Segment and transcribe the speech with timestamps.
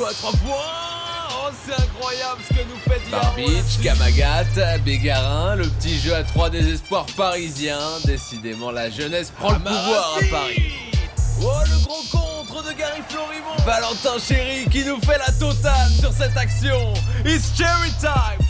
[0.00, 0.56] À 3 points
[1.44, 6.48] Oh, c'est incroyable ce que nous fait Barbich, Kamagat, Bégarin, le petit jeu à 3
[6.48, 7.78] désespoirs parisiens.
[8.06, 10.72] Décidément, la jeunesse prend le pouvoir à Paris.
[11.42, 16.12] Oh, le gros contre de Gary Florimont Valentin Chéri qui nous fait la totale sur
[16.12, 16.94] cette action.
[17.26, 18.40] It's cherry time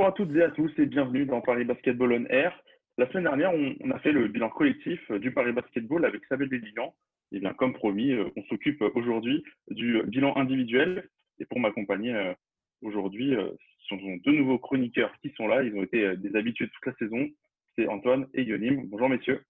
[0.00, 2.58] Bonjour à toutes et à tous et bienvenue dans Paris Basketball on Air.
[2.96, 6.48] La semaine dernière, on, a fait le bilan collectif euh, du Paris Basketball avec Sabel
[6.48, 6.94] Bédigan.
[7.32, 11.06] Et bien, comme promis, euh, on s'occupe aujourd'hui du bilan individuel.
[11.38, 12.32] Et pour m'accompagner euh,
[12.80, 15.62] aujourd'hui, ce sont deux nouveaux chroniqueurs qui sont là.
[15.62, 17.28] Ils ont été des habitués toute la saison.
[17.76, 18.86] C'est Antoine et Yonim.
[18.86, 19.44] Bonjour messieurs.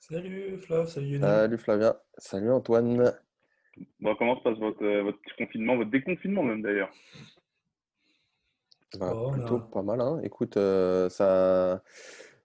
[0.00, 1.22] Salut Flav, salut Yonim.
[1.22, 3.10] Salut Flavien, salut Antoine.
[4.00, 6.92] Bon, comment se passe votre, votre confinement, votre déconfinement même d'ailleurs?
[8.98, 10.00] Bah, plutôt pas mal.
[10.00, 10.20] Hein.
[10.24, 11.82] Écoute, euh, ça,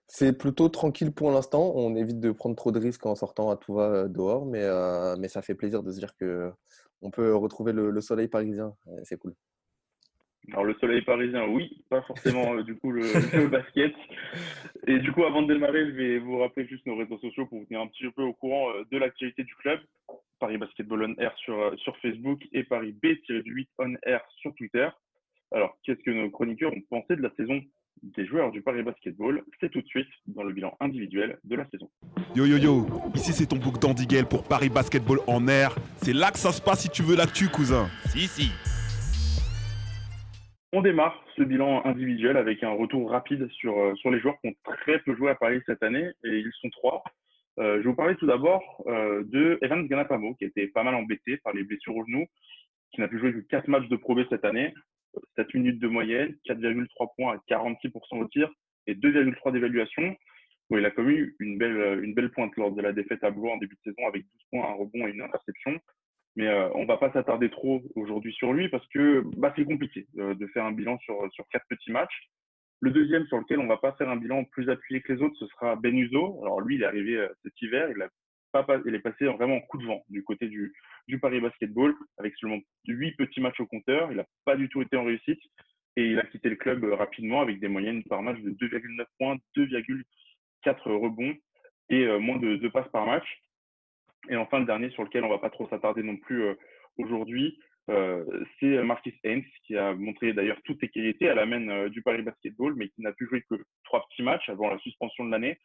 [0.06, 1.72] c'est plutôt tranquille pour l'instant.
[1.74, 4.62] On évite de prendre trop de risques en sortant à tout va euh, dehors, mais,
[4.62, 6.50] euh, mais ça fait plaisir de se dire que
[7.02, 8.74] on peut retrouver le, soleil parisien.
[9.02, 9.34] C'est cool.
[10.52, 13.92] Alors le soleil parisien, oui, pas forcément du coup le, basket.
[14.86, 17.58] Et du coup, avant de démarrer, je vais vous rappeler juste nos réseaux sociaux pour
[17.58, 19.80] vous tenir un petit peu au courant de l'actualité du club.
[20.38, 24.88] Paris Basketball on Air sur, sur Facebook et Paris B-8 on Air sur Twitter.
[25.52, 27.60] Alors, qu'est-ce que nos chroniqueurs ont pensé de la saison
[28.02, 29.42] des joueurs du Paris Basketball?
[29.60, 31.88] C'est tout de suite dans le bilan individuel de la saison.
[32.34, 35.76] Yo yo yo, ici c'est ton book d'Andigel pour Paris Basketball en air.
[35.98, 37.86] C'est là que ça se passe si tu veux l'actu, cousin.
[38.06, 38.50] Si, si.
[40.72, 44.48] On démarre ce bilan individuel avec un retour rapide sur, euh, sur les joueurs qui
[44.48, 47.04] ont très peu joué à Paris cette année, et ils sont trois.
[47.58, 50.94] Euh, je vais vous parler tout d'abord euh, de Evans Ganapamo, qui était pas mal
[50.94, 52.26] embêté par les blessures au genou,
[52.92, 54.74] qui n'a pu jouer que 4 matchs de Pro cette année.
[55.36, 58.50] 7 minutes de moyenne, 4,3 points à 46% au tir
[58.86, 60.16] et 2,3 d'évaluation.
[60.70, 63.58] il a commis une belle, une belle pointe lors de la défaite à Blois en
[63.58, 65.80] début de saison avec 12 points, un rebond et une interception.
[66.36, 69.64] Mais euh, on ne va pas s'attarder trop aujourd'hui sur lui parce que bah, c'est
[69.64, 72.28] compliqué euh, de faire un bilan sur, sur quatre petits matchs.
[72.80, 75.22] Le deuxième sur lequel on ne va pas faire un bilan plus appuyé que les
[75.22, 76.38] autres, ce sera Benuso.
[76.42, 78.08] Alors lui, il est arrivé euh, cet hiver, il a
[78.86, 80.72] il est passé vraiment en coup de vent du côté du,
[81.20, 84.10] Paris Basketball, avec seulement huit petits matchs au compteur.
[84.10, 85.40] Il n'a pas du tout été en réussite
[85.96, 89.04] et il a quitté le club euh, rapidement avec des moyennes par match de 2,9
[89.18, 91.34] points, 2,4 rebonds
[91.88, 93.26] et euh, moins de deux passes par match.
[94.28, 96.54] Et enfin, le dernier sur lequel on ne va pas trop s'attarder non plus euh,
[96.98, 97.58] aujourd'hui,
[98.58, 102.22] c'est Marcus Haynes qui a montré d'ailleurs toutes ses qualités à la main du Paris
[102.22, 105.56] Basketball, mais qui n'a pu jouer que trois petits matchs avant la suspension de l'année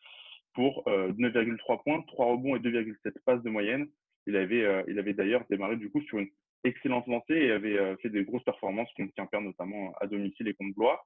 [0.53, 3.87] pour 9,3 euh, points, 3 rebonds et 2,7 passes de moyenne.
[4.27, 6.29] Il avait, euh, il avait d'ailleurs démarré du coup sur une
[6.63, 10.53] excellente lancée et avait euh, fait des grosses performances contre Quimper notamment à domicile et
[10.53, 11.03] contre Blois.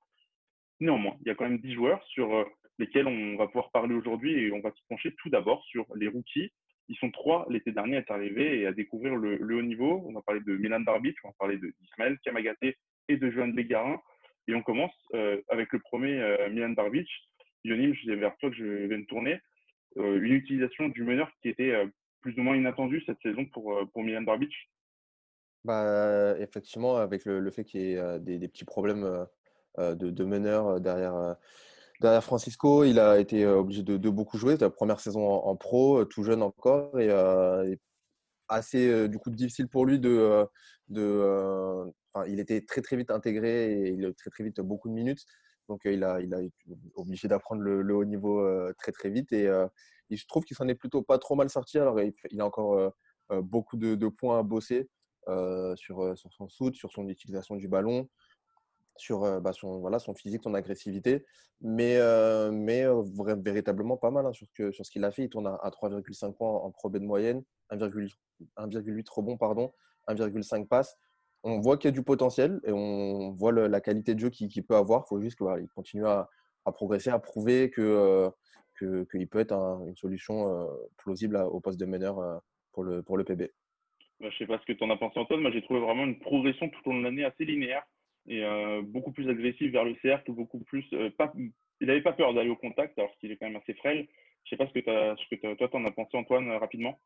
[0.79, 2.45] Néanmoins, il y a quand même 10 joueurs sur
[2.79, 6.09] lesquels on va pouvoir parler aujourd'hui et on va se pencher tout d'abord sur les
[6.09, 6.51] rookies.
[6.89, 10.03] Ils sont trois l'été dernier à être arrivés et à découvrir le, haut niveau.
[10.05, 12.75] On va parler de Milan Darbic, on va parler d'Ismaël Kamagaté
[13.07, 14.01] et de Johan Bégarin.
[14.47, 14.93] Et on commence
[15.47, 17.09] avec le premier Milan Darbic.
[17.65, 19.39] Yonim, c'est vers toi que je vais me tourner.
[19.97, 21.87] Euh, une utilisation du meneur qui était euh,
[22.21, 24.53] plus ou moins inattendue cette saison pour, euh, pour Milan Barbic
[25.63, 29.25] bah, Effectivement, avec le, fait qu'il y ait des, petits problèmes
[29.77, 31.37] de, meneur derrière,
[32.01, 34.53] derrière Francisco, il a été obligé de, beaucoup jouer.
[34.53, 37.09] C'était la première saison en, pro, tout jeune encore, et,
[38.47, 40.45] assez du coup difficile pour lui de.
[40.89, 41.91] de
[42.27, 45.25] il était très très vite intégré et il a très très vite beaucoup de minutes.
[45.69, 46.55] Donc, il, a, il a été
[46.95, 48.43] obligé d'apprendre le, haut niveau
[48.77, 49.31] très, très vite.
[49.33, 49.49] Et,
[50.11, 51.79] je trouve qu'il s'en est plutôt pas trop mal sorti.
[51.79, 52.93] Alors, il, a encore
[53.41, 54.89] beaucoup de, points à bosser
[55.75, 58.07] sur, son shoot, sur son utilisation du ballon,
[58.97, 61.25] sur bah, son, voilà, son physique, son agressivité.
[61.61, 61.97] Mais,
[62.51, 62.85] mais
[63.37, 65.23] véritablement pas mal hein, sur, que, sur ce qu'il a fait.
[65.23, 69.73] Il tourne à, 3,5 points en Pro de moyenne, 1,8 rebond, pardon,
[70.07, 70.95] 1,5 passes
[71.45, 74.65] on voit qu'il y a du potentiel et on voit la qualité de jeu qu'il
[74.65, 75.03] peut avoir.
[75.05, 76.27] Il faut juste qu'il continue à,
[76.65, 78.31] progresser, à prouver qu'il euh,
[78.81, 80.65] peut être une solution euh,
[80.97, 82.37] plausible au poste de meneur euh,
[82.73, 83.51] pour, le, PB.
[84.19, 85.47] Bah, je ne sais pas ce que tu en as pensé, Antoine.
[85.53, 87.83] J'ai trouvé vraiment une progression tout au long de l'année assez linéaire
[88.27, 88.43] et
[88.81, 90.83] beaucoup plus agressif vers le cercle, beaucoup plus.
[90.91, 94.07] il n'avait pas peur d'aller au contact alors qu'il est quand même assez frêle.
[94.45, 96.49] Je ne sais pas ce que, as, ce que toi, tu en as pensé, Antoine,
[96.53, 96.99] rapidement.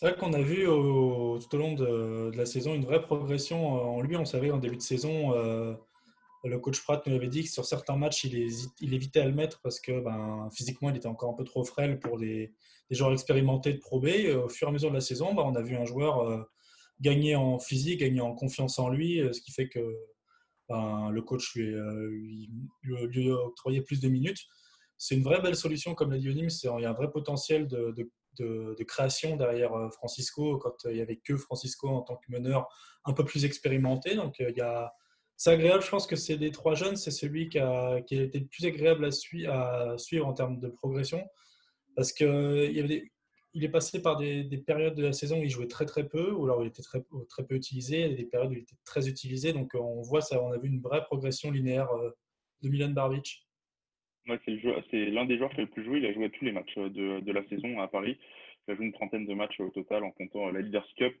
[0.00, 3.80] C'est vrai qu'on a vu tout au long de, la saison une vraie progression euh,
[3.82, 4.16] en lui.
[4.16, 5.74] On savait en début de saison, euh,
[6.42, 9.60] le coach Pratt nous avait dit que sur certains matchs, il, évitait à le mettre
[9.60, 12.54] parce que ben, physiquement, il était encore un peu trop frêle pour des,
[12.90, 14.06] joueurs expérimentés de Pro B.
[14.42, 16.42] Au fur et à mesure de la saison, ben, on a vu un joueur euh,
[17.02, 19.98] gagner en physique, gagner en confiance en lui, ce qui fait que
[20.70, 21.74] ben, le coach lui,
[22.84, 24.46] lui, lui, a octroyé plus de minutes.
[24.96, 26.48] C'est une vraie belle solution, comme l'a dit Onim.
[26.48, 31.16] Il y a un vrai potentiel de, de, création derrière Francisco quand il n'y avait
[31.16, 32.68] que Francisco en tant que meneur
[33.04, 34.14] un peu plus expérimenté.
[34.14, 34.92] Donc il y a
[35.40, 35.82] c'est agréable.
[35.82, 38.46] Je pense que c'est des trois jeunes, c'est celui qui a, qui a, été le
[38.46, 41.26] plus agréable à, suivre en termes de progression.
[41.96, 43.08] Parce qu'il
[43.54, 46.30] il est passé par des, périodes de la saison où il jouait très très peu,
[46.30, 49.08] ou alors il était très, très peu utilisé, et des périodes où il était très
[49.08, 49.54] utilisé.
[49.54, 52.10] Donc on voit ça, on a vu une vraie progression linéaire euh,
[52.60, 53.48] de Milan Barbic.
[54.44, 55.98] C'est l'un des joueurs qui a le plus joué.
[55.98, 58.18] Il a joué tous les matchs de, de, la saison à Paris.
[58.66, 61.14] Il a joué une trentaine de matchs au total en comptant la Leaders Cup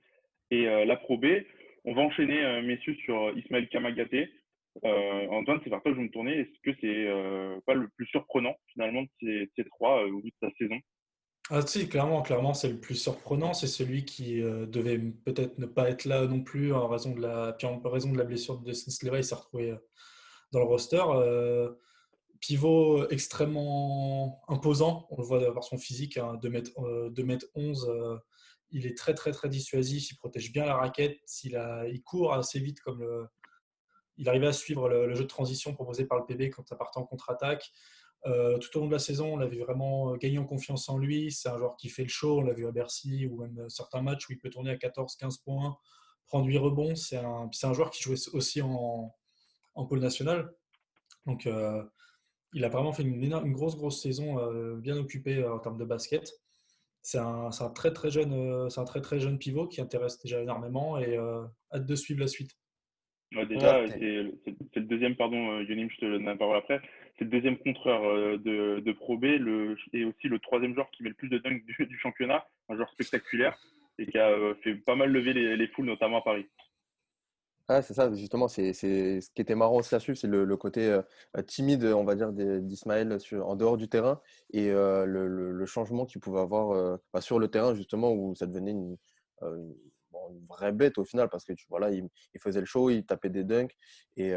[0.50, 1.26] et euh, la Pro B.
[1.84, 4.30] On va enchaîner, euh, messieurs, sur euh, Ismaël Kamagaté.
[4.84, 6.38] Euh, Antoine, c'est vers toi que je me tournais.
[6.40, 10.50] Est-ce que c'est pas le plus surprenant finalement de ces, trois au bout de sa
[10.58, 10.78] saison?
[11.50, 13.52] Ah, si, clairement, clairement, c'est le plus surprenant.
[13.52, 17.56] C'est celui qui devait peut-être ne pas être là non plus en raison de la,
[17.64, 19.18] en raison de la blessure de Sleva.
[19.18, 19.74] Il s'est retrouvé
[20.52, 21.02] dans le roster.
[22.40, 25.06] Pivot extrêmement imposant.
[25.10, 26.62] On le voit par son physique, hein, 2 m
[27.12, 28.20] 2 m 11
[28.72, 32.80] il est très très très dissuasif, il protège bien la raquette, il, court assez vite
[32.80, 33.26] comme le,
[34.16, 36.98] il arrivait à suivre le, jeu de transition proposé par le PB quand ça partait
[36.98, 37.72] en contre-attaque.
[38.26, 41.32] Euh, tout au long de la saison, on l'a vraiment gagner en confiance en lui.
[41.32, 44.02] C'est un joueur qui fait le show, on l'a vu à Bercy ou même certains
[44.02, 45.78] matchs où il peut tourner à 14-15 points,
[46.26, 46.94] prendre 8 rebonds.
[46.96, 49.14] C'est un, joueur qui jouait aussi en,
[49.74, 50.52] en pôle national.
[51.46, 51.82] Euh,
[52.52, 55.84] il a vraiment fait une, une grosse grosse saison euh, bien occupée en termes de
[55.84, 56.32] basket
[57.02, 60.40] c'est un, très très jeune, euh, c'est un très très jeune pivot qui intéresse déjà
[60.40, 62.52] énormément et euh, hâte de suivre la suite.
[63.32, 63.98] déjà, c'est
[64.76, 66.80] le deuxième, pardon, euh, Yonim, je te donne la parole après.
[67.18, 68.02] C'est le deuxième contreur
[68.38, 71.38] de, de Pro B le, et aussi le troisième joueur qui met le plus de
[71.38, 73.58] dunks du, championnat, un joueur spectaculaire
[73.98, 76.46] et qui a fait pas mal lever les, les foules, notamment à Paris.
[77.72, 80.88] Ah, c'est ça, justement, c'est ce qui était marrant aussi à suivre, c'est le, côté
[80.90, 81.02] euh,
[81.46, 84.20] timide, on va dire, d'Ismaël en dehors du terrain
[84.52, 88.46] et euh, le, changement qu'il pouvait avoir euh, bah, sur le terrain, justement, où ça
[88.46, 88.96] devenait une,
[90.48, 92.08] vraie bête au final, parce que tu vois, il,
[92.40, 93.76] faisait le show, il tapait des dunks
[94.16, 94.30] et,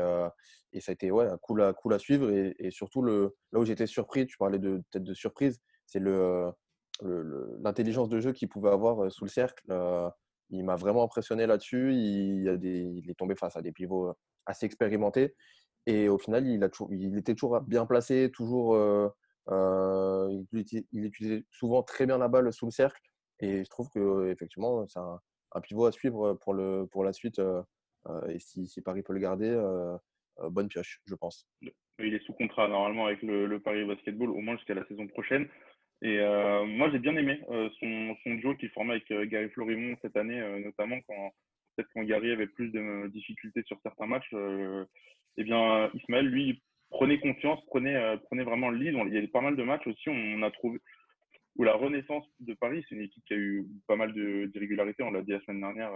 [0.71, 2.29] et ça a été ouais, cool, à, cool à suivre.
[2.29, 6.01] Et, surtout, le, là où j'étais surpris, tu parlais peut-être de surprise, c'est
[7.01, 9.63] l'intelligence de jeu qu'il pouvait avoir sous le cercle
[10.49, 11.93] il m'a vraiment impressionné là-dessus.
[11.93, 14.13] Il, est tombé face à des pivots
[14.45, 15.35] assez expérimentés.
[15.85, 16.63] Et au final, il,
[17.17, 18.77] était toujours bien placé, toujours,
[19.49, 23.01] il, utilisait souvent très bien la balle sous le cercle.
[23.39, 25.19] Et je trouve qu'effectivement, c'est un,
[25.61, 26.53] pivot à suivre pour,
[27.03, 27.41] la suite.
[28.29, 29.53] et si, Paris peut le garder,
[30.49, 31.47] bonne pioche, je pense.
[31.99, 35.47] Il est sous contrat normalement avec le Paris Basketball, au moins jusqu'à la saison prochaine.
[36.03, 39.49] Et euh, moi, j'ai bien aimé euh, son, son duo qu'il formait avec euh, Gary
[39.49, 41.33] Florimont cette année, notamment quand
[41.75, 44.31] peut-être quand Gary avait plus de difficultés sur certains matchs.
[45.37, 46.61] eh bien, Ismaël, lui,
[46.91, 48.95] prenait confiance, prenait, prenait vraiment le lead.
[49.07, 50.09] Il y a pas mal de matchs aussi.
[50.09, 50.79] On a trouvé
[51.55, 55.03] où la renaissance de Paris, c'est une équipe qui a eu pas mal d'irrégularités.
[55.03, 55.91] On l'a dit la semaine dernière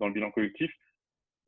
[0.00, 0.72] dans le bilan collectif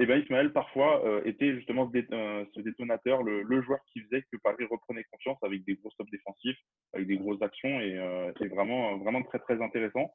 [0.00, 4.36] eh bien Ismaël parfois euh, était justement ce, euh, détonateur, le, joueur qui faisait que
[4.42, 6.58] Paris reprenait confiance avec des gros stops défensifs,
[6.92, 10.14] avec des grosses actions et, euh, vraiment, vraiment très très intéressant.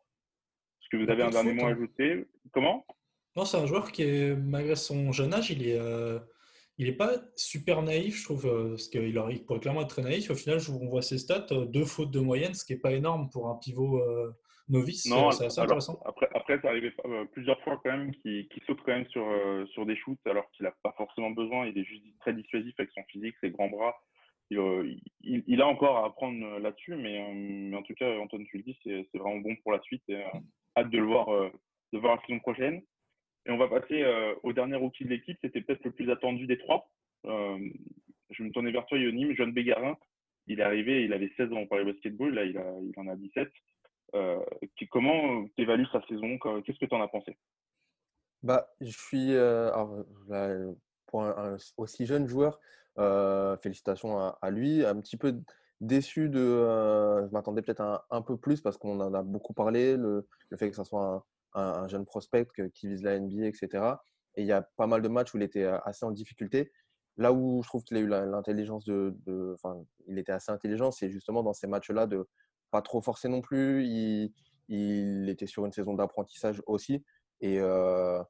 [0.82, 1.72] Est-ce que vous avez un dernier mot à hein.
[1.74, 2.26] ajouter?
[2.52, 2.86] Comment?
[3.36, 5.80] Non, c'est un joueur qui est, malgré son jeune âge, il est,
[6.78, 10.30] il est pas super naïf, je trouve, parce qu'il il pourrait clairement être très naïf.
[10.30, 13.30] Au final, on voit ses stats, deux fautes de moyenne, ce qui n'est pas énorme
[13.32, 14.04] pour un pivot
[14.70, 15.06] novice.
[15.10, 16.00] Non, c'est assez intéressant.
[16.06, 19.66] Après, après, ça arrivait euh, plusieurs fois quand même qu'il saute quand même sur, euh,
[19.68, 21.68] sur des shoots alors qu'il n'a pas forcément besoin.
[21.68, 23.96] Il est juste très dissuasif avec son physique, ses grands bras.
[24.50, 28.58] Il, euh, il, a encore à apprendre là-dessus, mais, mais, en tout cas, Antoine, tu
[28.58, 30.04] le dis, c'est vraiment bon pour la suite.
[30.10, 30.24] Et,
[30.78, 32.82] hâte de le voir, de voir la saison prochaine.
[33.46, 34.04] Et on va passer
[34.44, 35.38] au dernier rookie de l'équipe.
[35.42, 36.90] C'était peut-être le plus attendu des trois.
[37.26, 39.98] je me tournais vers toi, Yonim, John Bégarin.
[40.48, 43.08] Il est arrivé, il avait 16 ans pour les basketball, là il, a, il en
[43.08, 43.50] a 17.
[44.16, 44.40] Euh,
[44.92, 46.38] comment tu évalues sa saison?
[46.64, 47.38] Qu'est-ce que tu en as pensé?
[48.44, 49.72] Bah, Je suis, euh,
[51.08, 52.60] pour un, aussi jeune joueur,
[53.00, 54.86] euh, félicitations à, lui.
[54.86, 55.40] Un petit peu
[55.82, 56.40] déçu de.
[56.40, 60.28] je m'attendais peut-être un, peu plus parce qu'on en a beaucoup parlé, le,
[60.58, 63.96] fait que ce soit un, jeune prospect qui vise la NBA, etc.
[64.36, 66.72] Et il y a pas mal de matchs où il était assez en difficulté.
[67.18, 69.16] Là où je trouve qu'il a eu l'intelligence de.
[69.56, 72.28] Enfin, il était assez intelligent, c'est justement dans ces matchs-là de
[72.82, 73.86] trop forcé non plus.
[73.86, 77.04] Il, était sur une saison d'apprentissage aussi.
[77.42, 78.24] Et, euh,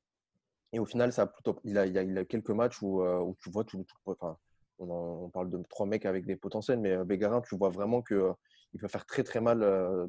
[0.73, 3.49] et au final, ça a plutôt, il, a, il, a, quelques matchs où, euh, tu
[3.49, 3.85] vois tout.
[4.05, 4.37] enfin,
[4.79, 8.33] on, parle de trois mecs avec des potentiels, mais euh, Bégarin, tu vois vraiment qu'il
[8.73, 9.59] il peut faire très très mal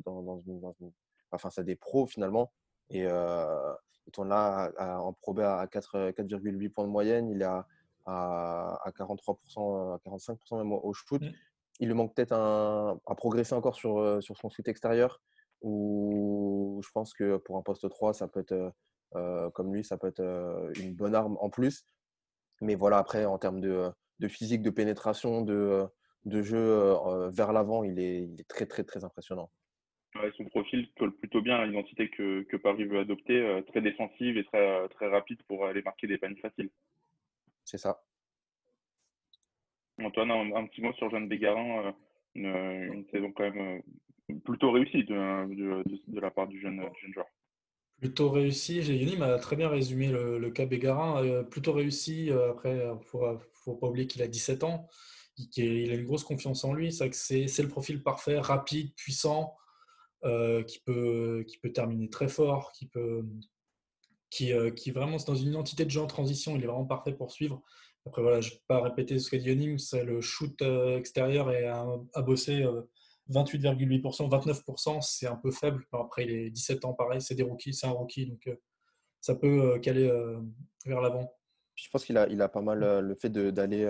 [0.04, 0.72] dans, une,
[1.30, 2.50] enfin, ça des pros finalement.
[2.90, 7.28] Et il tourne là en Pro B à 4,8 points de moyenne.
[7.30, 7.66] Il est à,
[8.06, 11.22] à, 43%, à 45% même au shoot.
[11.80, 15.20] Il lui manque peut-être à progresser encore sur, sur son shoot extérieur.
[15.62, 18.72] Où je pense que pour un poste 3, ça peut être,
[19.54, 20.22] comme lui, ça peut être
[20.78, 21.86] une bonne arme en plus.
[22.60, 23.90] Mais voilà, après, en termes de,
[24.20, 25.84] de physique, de pénétration, de,
[26.26, 26.94] de jeu
[27.32, 29.50] vers l'avant, il est, il est, très, très, très impressionnant.
[30.36, 34.44] son profil colle plutôt bien à l'identité que, que, Paris veut adopter, très défensive et
[34.44, 36.70] très, très rapide pour aller marquer des paniers faciles.
[37.64, 38.02] C'est ça.
[40.02, 41.94] Antoine, un, petit mot sur Jeanne Bégarin,
[42.34, 43.82] une, saison quand même
[44.44, 47.26] plutôt réussie de, la part du jeune, jeune joueur.
[48.00, 48.80] Plutôt réussi.
[48.80, 51.44] Yannick m'a très bien résumé le, cas Bégarin.
[51.44, 52.30] plutôt réussi.
[52.50, 54.88] après, il ne faut, pas oublier qu'il a 17 ans.
[55.56, 56.92] Il, a une grosse confiance en lui.
[56.92, 59.54] C'est le profil parfait, rapide, puissant,
[60.22, 63.24] qui, peut, terminer très fort, qui peut.
[64.30, 67.62] Qui, vraiment, dans une identité de jeu en transition, il est vraiment parfait pour suivre.
[68.06, 70.60] Après, voilà, je ne vais pas répéter ce qu'a dit Yonim, c'est le shoot
[70.96, 71.86] extérieur et à,
[72.22, 72.66] bosser
[73.30, 75.84] 28,8%, 29%, c'est un peu faible.
[75.92, 78.56] Après, il est 17 ans, pareil, c'est des rookies, c'est un rookie, donc euh,
[79.20, 80.38] ça peut euh, caler euh,
[80.84, 81.34] vers l'avant.
[81.74, 83.84] Je pense qu'il a, il a pas mal le fait d'aller,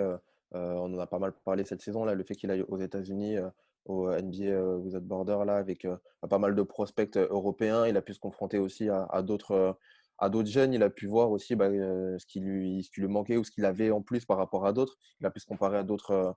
[0.51, 3.37] on en a pas mal parlé cette saison, là, le fait qu'il aille aux États-Unis,
[3.85, 5.85] au NBA Without Border, là, avec
[6.27, 7.85] pas mal de prospects européens.
[7.85, 9.77] Il a pu se confronter aussi à, d'autres
[10.17, 13.07] à d'autres jeunes, il a pu voir aussi bah, ce, qui lui, ce qui lui
[13.07, 14.97] manquait ou ce qu'il avait en plus par rapport à d'autres.
[15.19, 16.35] Il a pu se comparer à d'autres,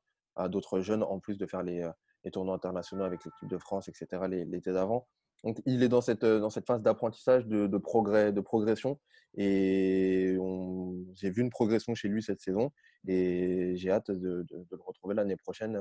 [0.48, 1.88] d'autres jeunes en plus de faire les,
[2.24, 5.06] les tournois internationaux avec l'équipe de France, etc., l'été d'avant.
[5.44, 8.98] Donc, il est dans cette, euh, dans cette phase d'apprentissage, de, progrès, de progression.
[9.34, 10.36] Et
[11.14, 12.72] j'ai vu une progression chez lui cette saison.
[13.06, 15.76] Et j'ai hâte de, le retrouver l'année prochaine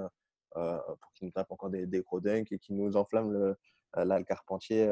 [0.58, 2.04] euh, pour qu'il nous tape encore des, des
[2.52, 3.58] et qu'il nous enflamme le,
[3.98, 4.92] euh, là, le Carpentier.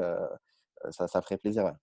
[0.89, 1.73] ça ferait plaisir.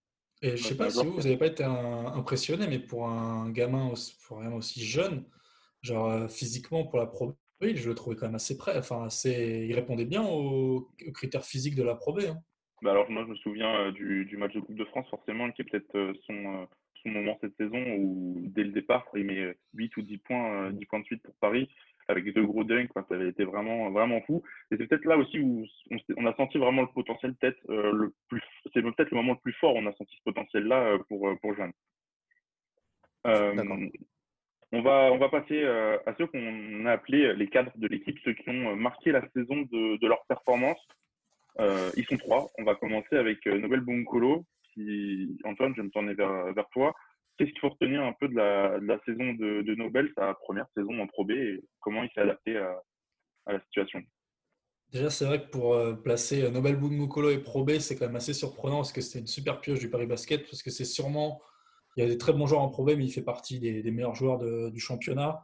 [0.42, 3.48] Et je ne sais pas si vous, vous n'avez pas été impressionné, mais pour un
[3.50, 5.24] gamin aussi, pour un aussi jeune,
[5.82, 8.76] genre physiquement pour la pro oui, je le trouvais quand même assez prêt.
[8.76, 9.66] Enfin, assez...
[9.68, 12.22] il répondait bien aux, critères physiques de la Pro B.
[12.28, 12.38] Hein.
[12.82, 15.62] Bah alors, moi, je me souviens euh, du, match de Coupe de France, forcément, qui
[15.62, 16.64] est peut-être euh, son, euh,
[17.02, 20.86] son moment cette saison où, dès le départ, il met 8 ou 10 points, 10
[20.86, 21.68] points de suite pour Paris,
[22.08, 22.90] avec deux gros dunks.
[22.94, 24.42] Ça avait été vraiment, vraiment fou.
[24.70, 25.64] Et c'est peut-être là aussi où
[26.16, 28.42] on, a senti vraiment le potentiel, peut-être le plus.
[28.72, 31.72] C'est peut-être le moment le plus fort, on a senti ce potentiel-là pour, pour Jeanne.
[34.74, 38.18] On va, on va passer euh, à ceux qu'on a appelés les cadres de l'équipe,
[38.24, 40.80] ceux qui ont marqué la saison de, leur performance.
[41.60, 42.50] Euh, ils sont trois.
[42.58, 44.46] On va commencer avec euh, Nobel Bunkolo.
[44.72, 45.38] Qui...
[45.44, 46.94] Antoine, je vais me tourner vers, vers toi.
[47.42, 51.08] Qu'est-ce qu'il faut retenir un peu de la, saison de, Nobel, sa première saison en
[51.08, 52.80] Pro B, et comment il s'est adapté à,
[53.48, 54.00] la situation?
[54.92, 58.32] Déjà, c'est vrai que pour placer Nobel Bunkolo et Pro B, c'est quand même assez
[58.32, 61.42] surprenant parce que c'était une super pioche du Paris Basket, parce que c'est sûrement
[61.96, 64.14] il y a des très bons joueurs en Pro mais il fait partie des, meilleurs
[64.14, 65.42] joueurs du championnat.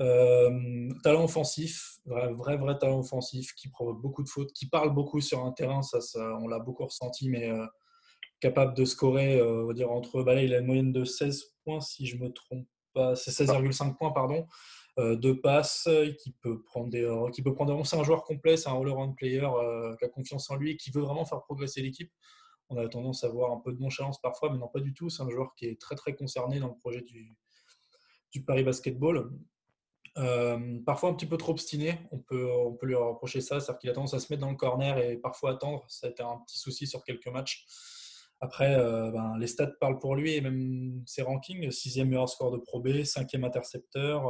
[0.00, 4.92] Euh, talent offensif, vrai, vrai, vrai talent offensif, qui provoque beaucoup de fautes, qui parle
[4.92, 5.98] beaucoup sur un terrain, ça,
[6.42, 7.64] on l'a beaucoup ressenti, mais euh,
[8.42, 11.04] capable de scorer, euh, on va dire entre, bah là, il a une moyenne de
[11.04, 14.46] 16 points, si je me trompe pas, c'est 16,5 points, pardon,
[14.98, 15.88] deux passes,
[16.22, 19.48] qui peut prendre des, qui peut prendre, c'est un joueur complet, c'est un all-around player
[19.98, 22.12] qui a confiance en lui, qui veut vraiment faire progresser l'équipe
[22.72, 25.10] on a tendance à avoir un peu de nonchalance parfois, mais non, pas du tout.
[25.10, 27.36] C'est un joueur qui est très très concerné dans le projet du,
[28.32, 29.30] du Paris Basketball.
[30.18, 33.78] Euh, parfois un petit peu trop obstiné, on peut, on peut lui reprocher ça, c'est-à-dire
[33.78, 35.84] qu'il a tendance à se mettre dans le corner et parfois attendre.
[35.88, 37.66] Ça a été un petit souci sur quelques matchs.
[38.44, 42.50] Après, euh, ben, les stats parlent pour lui et même ses rankings sixième meilleur score
[42.50, 44.24] de Pro B, cinquième intercepteur,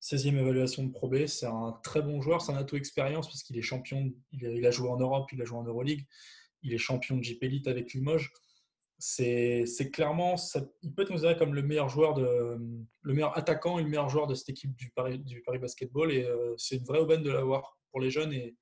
[0.00, 1.26] 16e euh, évaluation de Pro B.
[1.26, 4.70] C'est un très bon joueur, c'est un atout expérience parce qu'il est champion, il a,
[4.70, 6.06] joué en Europe, il a joué en Euroleague
[6.66, 8.32] il est champion de JP Elite avec Limoges.
[8.98, 10.36] C'est clairement,
[10.82, 12.58] il peut être considéré comme le meilleur joueur, de,
[13.02, 15.22] le meilleur attaquant et le meilleur joueur de cette équipe du Paris,
[15.60, 16.12] Basketball.
[16.12, 18.56] Et euh, c'est une vraie aubaine de l'avoir pour les jeunes et,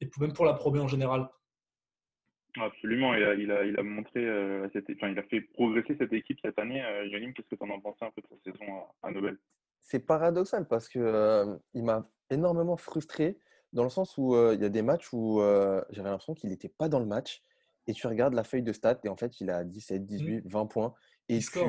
[0.00, 1.28] et même pour la Pro en général.
[2.56, 6.12] Absolument, il a, il a, il a montré, euh, enfin, il a fait progresser cette
[6.12, 6.82] équipe cette année.
[6.82, 9.38] Euh, qu'est-ce que tu en as pensé un peu de cette saison à, Nobel?
[9.80, 13.38] C'est paradoxal parce que euh, il m'a énormément frustré
[13.72, 15.40] dans le sens où il y a des matchs où
[15.90, 17.42] j'avais l'impression qu'il n'était pas dans le match.
[17.86, 20.66] Et tu regardes la feuille de stats et en fait, il a 17, 18, 20
[20.66, 20.94] points.
[21.28, 21.68] Et il score,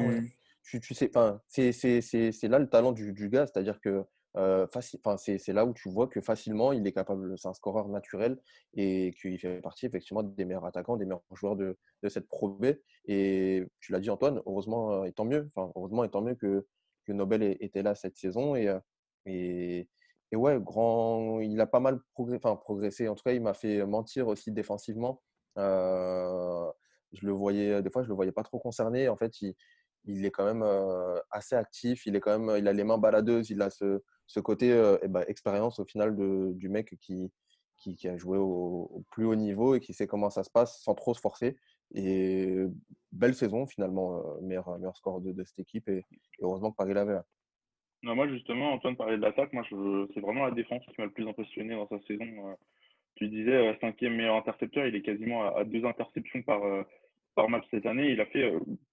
[0.64, 1.12] tu, tu, sais,
[1.52, 3.46] c'est là le talent du, du gars.
[3.46, 4.04] C'est-à-dire que
[4.36, 8.38] c'est là où tu vois que facilement, il est capable, c'est un scoreur naturel
[8.74, 12.68] et qu'il fait partie effectivement des meilleurs attaquants, des meilleurs joueurs de, cette Pro B.
[13.06, 16.66] Et tu l'as dit, Antoine, heureusement et tant mieux, heureusement et tant mieux que,
[17.06, 18.56] que Nobel était là cette saison.
[18.56, 18.74] Et,
[19.26, 19.88] et,
[20.32, 23.08] et ouais, grand, il a pas mal progressé.
[23.08, 25.22] En tout cas, il m'a fait mentir aussi défensivement.
[25.58, 26.72] Euh,
[27.12, 29.10] je le voyais, des fois, je le voyais pas trop concerné.
[29.10, 29.34] En fait,
[30.06, 30.66] il est quand même
[31.32, 32.06] assez actif.
[32.06, 33.50] Il est quand même, il a les mains baladeuses.
[33.50, 34.70] Il a ce, côté
[35.02, 37.32] eh ben, expérience au final du mec qui,
[37.78, 40.96] qui, a joué au, plus haut niveau et qui sait comment ça se passe sans
[40.96, 41.58] trop se forcer.
[41.94, 42.64] Et
[43.12, 46.06] belle saison finalement, meilleur, meilleur score de, de cette équipe et,
[46.40, 47.20] heureusement que Paris l'avait.
[48.04, 49.54] Non, moi justement, Antoine parlait de l'attaque.
[49.54, 49.64] Moi,
[50.14, 52.58] c'est vraiment la défense qui m'a le plus impressionné dans sa saison.
[53.16, 56.62] Tu disais cinquième meilleur intercepteur, il est quasiment à, deux interceptions par,
[57.36, 58.12] par match cette année.
[58.12, 58.52] Il a fait,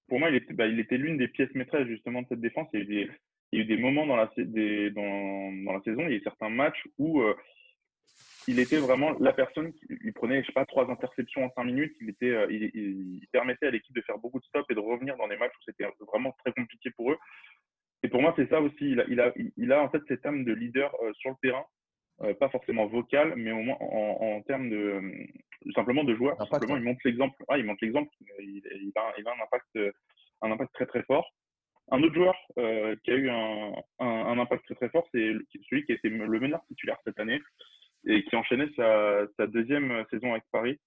[0.09, 2.69] pour moi, il était, bah, il était l'une des pièces maîtresses justement de cette défense.
[2.73, 3.07] Il y a
[3.53, 7.23] eu des, moments dans la, saison, il y a eu certains matchs où
[8.47, 9.73] il était vraiment la personne
[10.05, 11.95] il prenait, je sais pas, trois interceptions en cinq minutes.
[12.01, 15.17] Il, était, il, il, permettait à l'équipe de faire beaucoup de stops et de revenir
[15.17, 17.19] dans des matchs où c'était vraiment très compliqué pour eux.
[18.03, 18.97] Et pour moi, c'est ça aussi.
[19.57, 21.65] Il a en fait cette âme de leader sur le terrain,
[22.41, 25.01] pas forcément vocal, mais au moins en, en termes de
[25.75, 26.37] simplement de joueur.
[26.51, 27.43] Simplement, il montre l'exemple.
[27.49, 28.11] Ah, il montre l'exemple.
[28.39, 29.95] Il, il, a, il a un impact,
[30.43, 31.31] un impact très très fort.
[31.91, 35.33] Un autre joueur euh, qui a eu un, un, un, impact très très fort, c'est
[35.71, 37.41] celui qui était le meneur titulaire cette année
[38.07, 40.79] et qui enchaînait sa, sa deuxième saison avec Paris.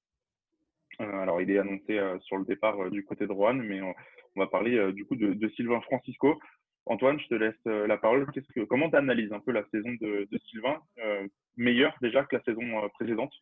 [1.00, 3.82] Euh, alors, il est annoncé euh, sur le départ euh, du côté de Rouen, mais
[3.82, 3.94] on,
[4.36, 6.40] on va parler euh, du coup de, de, Sylvain Francisco.
[6.86, 8.28] Antoine, je te laisse euh, la parole.
[8.70, 10.80] Comment tu analyses un peu la saison de, Sylvain
[11.58, 13.34] Meilleure déjà que la saison précédente?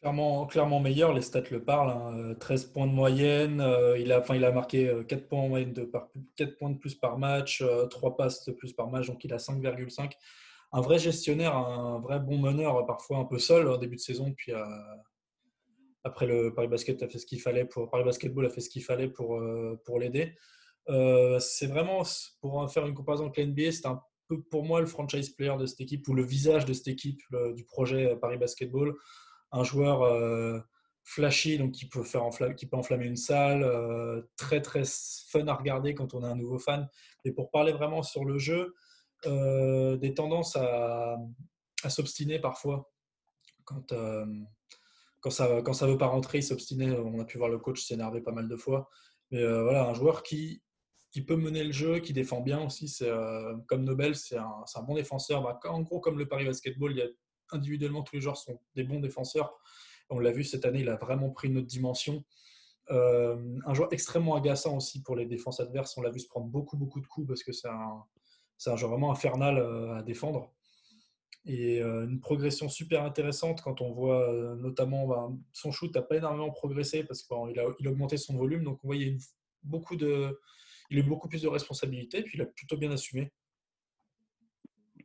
[0.00, 1.90] Clairement, clairement meilleur, les stats le parlent.
[1.90, 2.34] Hein.
[2.38, 3.64] 13 points de moyenne,
[3.98, 7.18] il, a, enfin, il a marqué 4 points, de par, 4 points de plus par
[7.18, 10.12] match, 3 passes de plus par match, donc il a 5,5
[10.72, 14.32] un vrai gestionnaire, un vrai bon meneur, parfois un peu seul au début de saison,
[14.32, 14.64] puis euh,
[16.04, 18.70] après le Paris Basket a fait ce qu'il fallait pour Paris Basketball a fait ce
[18.70, 20.34] qu'il fallait pour euh, pour l'aider.
[20.88, 22.02] Euh, c'est vraiment
[22.40, 25.66] pour faire une comparaison avec l'NBA, c'est un peu pour moi le franchise player de
[25.66, 27.22] cette équipe ou le visage de cette équipe
[27.54, 28.94] du projet Paris Basketball,
[29.52, 30.62] un joueur
[31.04, 33.64] flashy donc qui peut faire qui peut enflammer une salle,
[34.36, 34.82] très très
[35.28, 36.88] fun à regarder quand on est un nouveau fan.
[37.24, 38.74] Et pour parler vraiment sur le jeu,
[39.24, 41.16] euh, des tendances à,
[41.88, 42.92] s'obstiner parfois.
[43.64, 44.26] Quand, euh,
[45.20, 46.90] quand, ça, quand ça veut pas rentrer, il s'obstinait.
[46.90, 48.90] On a pu voir le coach s'énerver pas mal de fois.
[49.30, 50.62] Mais euh, voilà, un joueur qui,
[51.16, 52.88] qui peut mener le jeu, qui défend bien aussi.
[52.88, 53.10] C'est
[53.68, 55.42] comme Nobel, c'est un, bon défenseur.
[55.42, 57.06] Bah, en gros, comme le Paris Basketball, il y a,
[57.52, 59.58] individuellement tous les joueurs sont des bons défenseurs.
[60.10, 62.22] On l'a vu cette année, il a vraiment pris une autre dimension.
[62.90, 65.96] un joueur extrêmement agaçant aussi pour les défenses adverses.
[65.96, 69.10] On l'a vu se prendre beaucoup beaucoup de coups parce que c'est un, jeu vraiment
[69.10, 70.52] infernal euh, à défendre.
[71.46, 76.02] Et euh, une progression super intéressante quand on voit euh, notamment ben, son shoot n'a
[76.02, 78.64] pas énormément progressé parce qu'il a, a augmenté son volume.
[78.64, 78.96] Donc on a
[79.62, 80.38] beaucoup de,
[80.90, 83.30] il a eu beaucoup plus de responsabilités, puis il a plutôt bien assumé.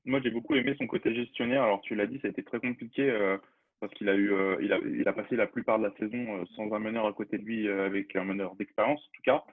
[0.06, 1.64] Moi, j'ai beaucoup aimé son côté gestionnaire.
[1.64, 3.38] Alors, tu l'as dit, ça a été très compliqué
[3.80, 6.74] parce qu'il a eu, il, a, il a passé la plupart de la saison sans
[6.74, 9.44] un meneur à côté de lui, avec un meneur d'expérience en tout cas.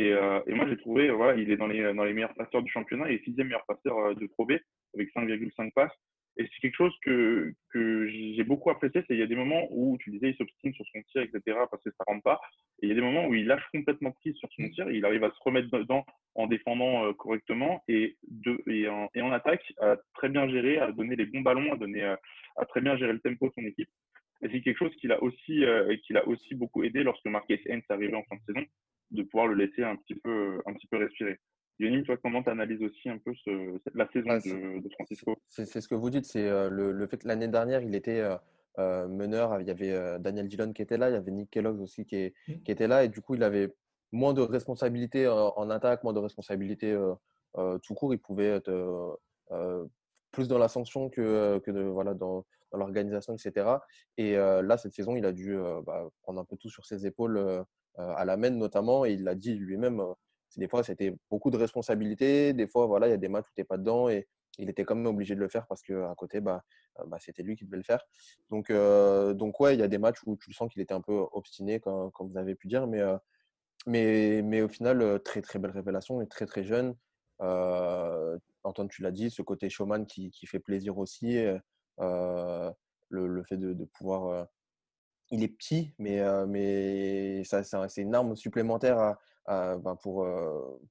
[0.00, 2.70] Et, euh, moi, j'ai trouvé, voilà, il est dans les, dans les meilleurs passeurs du
[2.70, 3.10] championnat.
[3.10, 4.52] Il est sixième meilleur passeur euh, de Pro B
[4.94, 5.92] avec 5,5 passes.
[6.40, 9.04] Et c'est quelque chose que, que j'ai beaucoup apprécié.
[9.06, 11.58] C'est il y a des moments où tu disais il s'obstine sur son tir, etc.
[11.70, 12.40] parce que ça rentre pas.
[12.80, 14.88] Et il y a des moments où il lâche complètement prise sur son tir.
[14.88, 19.10] Et il arrive à se remettre dedans en défendant euh, correctement et, de, et, en,
[19.14, 22.18] et en attaque à très bien gérer, à donner les bons ballons, à donner, à,
[22.56, 23.90] à très bien gérer le tempo de son équipe.
[24.40, 27.92] Et c'est quelque chose qu'il a aussi, euh, aussi beaucoup aidé lorsque Marquez Hens est
[27.92, 28.66] arrivé en fin de saison
[29.10, 31.36] de pouvoir le laisser un petit peu, un petit peu respirer.
[31.80, 35.36] Yonim, toi, comment tu analyses aussi un peu ce, la saison ah, de, de, Francisco?
[35.46, 38.20] C'est ce que vous dites, c'est euh, le, le, fait que l'année dernière, il était
[38.20, 38.36] euh,
[38.78, 39.60] euh, meneur.
[39.60, 42.32] Il y avait Daniel Dillon qui était là, il y avait Nick Kellogg aussi qui,
[42.48, 42.52] mmh.
[42.64, 43.74] qui, était là, et du coup, il avait
[44.12, 46.96] moins de responsabilités en attaque, moins de responsabilités
[47.82, 48.12] tout court.
[48.12, 49.18] Il pouvait être
[50.32, 53.66] plus dans la sanction que, que de, voilà, dans, dans l'organisation, etc.
[54.16, 57.64] Et là, cette saison, il a dû bah, prendre un peu tout sur ses épaules
[57.98, 60.12] euh, à la main notamment, et il l'a dit lui-même, euh,
[60.56, 63.54] des fois c'était beaucoup de responsabilités, des fois voilà, il y a des matchs où
[63.54, 64.26] tu n'es pas dedans et
[64.58, 66.62] il était quand même obligé de le faire parce qu'à côté, bah,
[66.98, 68.04] euh, bah, c'était lui qui devait le faire.
[68.50, 71.24] Donc, donc ouais, il y a des matchs où tu sens qu'il était un peu
[71.32, 73.00] obstiné, comme, comme vous avez pu dire, mais,
[73.86, 76.94] mais, mais au final, très très belle révélation et très très jeune.
[78.62, 81.38] Antoine, tu l'as dit, ce côté showman qui, qui fait plaisir aussi,
[81.98, 82.72] le,
[83.08, 84.46] le, fait de pouvoir
[85.30, 90.26] il est petit, mais, mais ça, c'est une arme supplémentaire à, à, ben pour,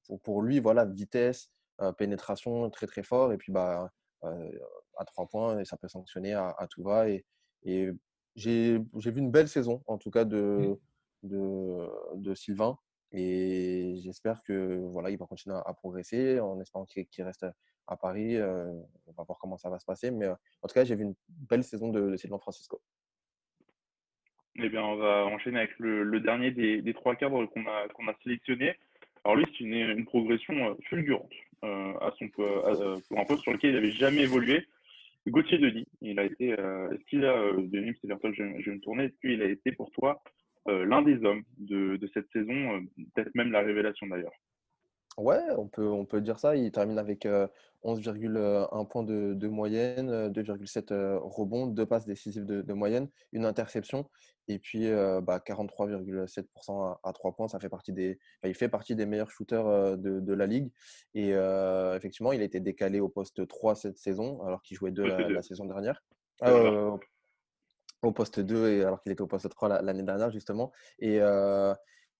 [0.06, 0.60] pour, pour, lui.
[0.60, 1.50] Voilà, vitesse,
[1.98, 3.32] pénétration très très fort.
[3.32, 3.90] Et puis bah,
[4.22, 7.08] à trois points, et ça peut sanctionner à, à tout va.
[7.08, 7.24] Et,
[7.64, 7.90] et
[8.36, 10.78] j'ai vu une belle saison, en tout cas, de,
[11.22, 12.78] de, de Sylvain.
[13.12, 17.44] Et j'espère que voilà, il va continuer à, progresser en espérant qu'il reste
[17.86, 18.40] à Paris.
[18.40, 20.10] on va voir comment ça va se passer.
[20.10, 22.80] Mais en tout cas, j'ai vu une belle saison de, de Sylvain Francisco.
[24.56, 28.14] Eh bien, on va enchaîner avec le, dernier des, trois cadres qu'on a, qu'on a
[28.22, 28.74] sélectionné.
[29.24, 31.32] Alors lui, c'est une, progression fulgurante
[31.62, 34.66] à son, pour un poste sur lequel il n'avait jamais évolué.
[35.28, 38.70] Gauthier Denis, il a été, est-ce qu'il a, Denis, c'est vers toi que je, je
[38.70, 40.22] vais me tourner, a été pour toi
[40.66, 42.84] l'un des hommes de cette saison,
[43.14, 44.32] peut-être même la révélation d'ailleurs
[45.20, 46.56] Ouais, on peut, on peut dire ça.
[46.56, 53.08] Il termine avec 11,1 points de, de moyenne, 2,7 rebonds, 2 passes décisives de, moyenne,
[53.32, 54.08] une interception.
[54.48, 57.48] Et puis bah, 43,7% à, 3 points.
[57.48, 60.70] Ça fait partie des, il fait partie des meilleurs shooters de, la ligue.
[61.14, 61.32] Et
[61.96, 65.42] effectivement, il a été décalé au poste 3 cette saison, alors qu'il jouait 2 la,
[65.42, 66.02] saison dernière.
[68.02, 70.72] au poste 2, et alors qu'il était au poste 3 l'année dernière, justement.
[70.98, 71.20] Et,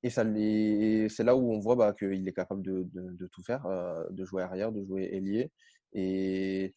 [0.02, 4.04] et c'est là où on voit bah, qu'il est capable de, de, tout faire, euh,
[4.10, 5.50] de jouer arrière, de jouer ailier.
[5.92, 6.74] Et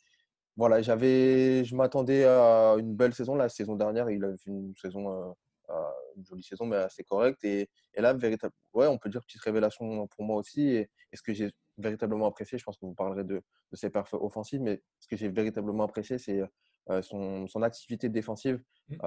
[0.58, 3.36] voilà, j'avais, je m'attendais à une belle saison.
[3.36, 5.32] La saison dernière, il a fait une saison, euh,
[5.70, 7.44] euh, une jolie saison, mais assez correcte.
[7.46, 10.70] Et, et là, véritable, ouais, on peut dire petite révélation pour moi aussi.
[10.70, 13.36] Et, ce que j'ai véritablement apprécié, je pense que vous parlerez de,
[13.72, 16.42] de ses perfs offensives, mais ce que j'ai véritablement apprécié, c'est
[17.02, 18.62] son, son, activité défensive.
[18.90, 18.98] Mmh.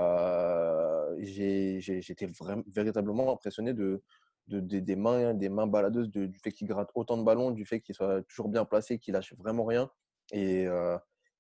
[1.19, 2.29] J'étais
[2.67, 4.03] véritablement impressionné de,
[4.49, 7.81] de, des, mains, des mains baladeuses, du fait qu'il gratte autant de ballons, du fait
[7.81, 9.91] qu'il soit toujours bien placé, qu'il lâche vraiment rien.
[10.33, 10.67] Et,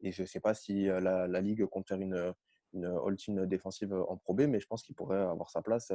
[0.00, 2.34] et je ne sais pas si la, la, Ligue compte faire une,
[2.72, 5.92] une all-team défensive en Pro B, mais je pense qu'il pourrait avoir sa place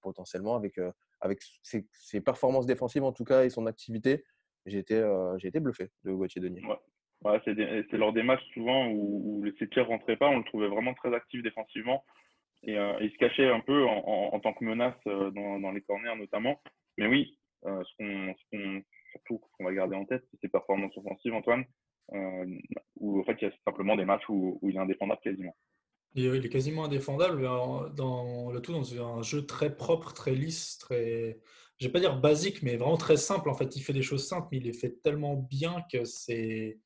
[0.00, 0.78] potentiellement avec,
[1.20, 4.24] avec ses, ses, performances défensives en tout cas et son activité.
[4.66, 5.02] J'ai été,
[5.42, 6.64] été, bluffé de Gauthier Denis.
[6.66, 6.76] Ouais.
[7.24, 10.68] Ouais, c'est lors des matchs souvent où, où tirs ne rentraient pas, on le trouvait
[10.68, 12.04] vraiment très actif défensivement.
[12.62, 15.72] Et euh, il se cachait un peu en, en, tant que menace euh, dans, dans,
[15.72, 16.60] les corners notamment.
[16.96, 21.64] Mais oui, euh, ce qu'on surtout va garder en tête, c'est ses performances offensives, Antoine,
[22.12, 22.46] euh,
[22.96, 25.56] où en fait il y a simplement des matchs où, où il est indéfendable quasiment.
[26.14, 31.38] il est quasiment indéfendable dans le tout dans un jeu très propre, très lisse, très,
[31.78, 33.48] je vais pas dire basique, mais vraiment très simple.
[33.48, 36.78] En fait, il fait des choses simples, mais il les fait tellement bien que c'est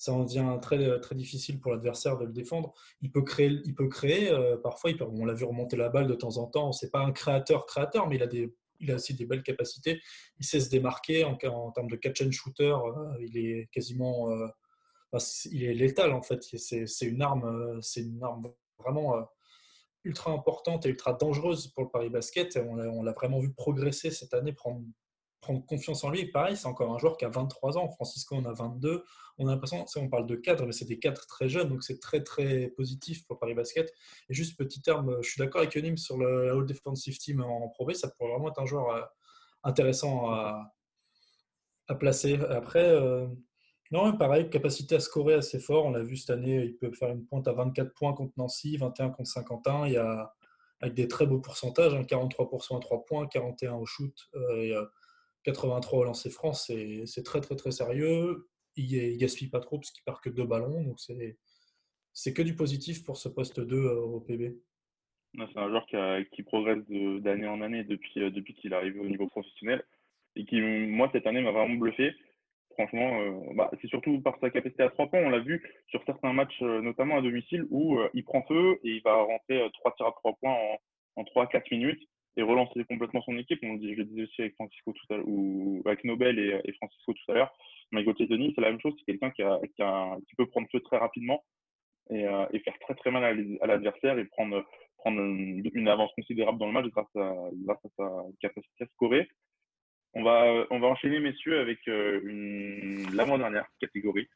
[0.00, 2.72] ça en devient très, très difficile pour l'adversaire de le défendre.
[3.02, 6.14] Il peut créer, il peut créer euh, parfois, on l'a vu remonter la balle de
[6.14, 6.72] temps en temps.
[6.72, 10.00] C'est pas un créateur-créateur, mais il a, aussi des belles capacités.
[10.38, 12.72] Il sait se démarquer en, termes de catch and shooter.
[12.72, 14.48] Euh, il est quasiment, euh,
[15.52, 16.42] il est létal en fait.
[16.44, 19.28] C'est une arme, une arme vraiment
[20.04, 22.58] ultra importante et ultra dangereuse pour le Paris Basket.
[22.66, 24.80] On l'a vraiment vu progresser cette année, prendre
[25.40, 26.26] prendre confiance en lui.
[26.26, 27.88] Pareil, c'est encore un joueur qui a 23 ans.
[27.88, 29.04] Francisco on a 22.
[29.38, 31.98] On a l'impression, on parle de cadres, mais c'est des cadres très jeunes, donc c'est
[31.98, 33.90] très très positif pour Paris Basket.
[34.28, 37.68] Et juste petit terme, je suis d'accord avec Yonim sur le All Defensive Team en
[37.68, 39.00] Pro ça pourrait vraiment être un joueur euh,
[39.64, 40.72] intéressant à,
[41.98, 42.38] placer.
[42.50, 43.26] Après, euh,
[43.90, 45.86] non, pareil, capacité à scorer assez fort.
[45.86, 48.76] On l'a vu cette année, il peut faire une pointe à 24 points contre Nancy,
[48.76, 49.88] 21 contre Saint-Quentin.
[49.88, 50.32] Il y a
[50.80, 54.14] avec des très beaux pourcentages, 43% hein, à 3 points, 41 au shoot.
[54.34, 54.86] Euh,
[55.44, 58.48] 83 au lancer franc, c'est très très très sérieux.
[58.76, 60.98] Il, gaspille pas trop parce qu'il part que deux ballons, donc
[62.12, 64.56] c'est que du positif pour ce poste 2 euh, au PB.
[65.34, 65.86] C'est un joueur
[66.32, 69.84] qui, progresse d'année en année depuis, euh, depuis qu'il est arrivé au niveau professionnel
[70.36, 72.12] et qui, moi, cette année, m'a vraiment bluffé.
[72.72, 75.20] Franchement, euh, bah, c'est surtout par sa capacité à trois points.
[75.20, 79.02] On l'a vu sur certains matchs, notamment à domicile, où il prend feu et il
[79.02, 80.78] va rentrer trois tirs à trois points en,
[81.20, 82.02] en 3-4 minutes
[82.36, 83.60] et relancer complètement son équipe.
[83.62, 87.34] On je disais aussi avec Francisco tout à ou avec Nobel et, Francisco tout à
[87.34, 87.52] l'heure.
[87.92, 88.94] Mais Gauthier Denis, c'est la même chose.
[88.98, 89.42] C'est quelqu'un qui,
[90.36, 91.44] peut prendre feu très rapidement
[92.10, 93.24] et, euh, et faire très très mal
[93.60, 94.64] à l'adversaire et prendre,
[95.06, 97.34] une avance considérable dans le match grâce à,
[97.96, 99.28] sa capacité à scorer.
[100.12, 102.20] On va, on va enchaîner, messieurs, avec euh,
[103.14, 104.28] l'avant-dernière catégorie.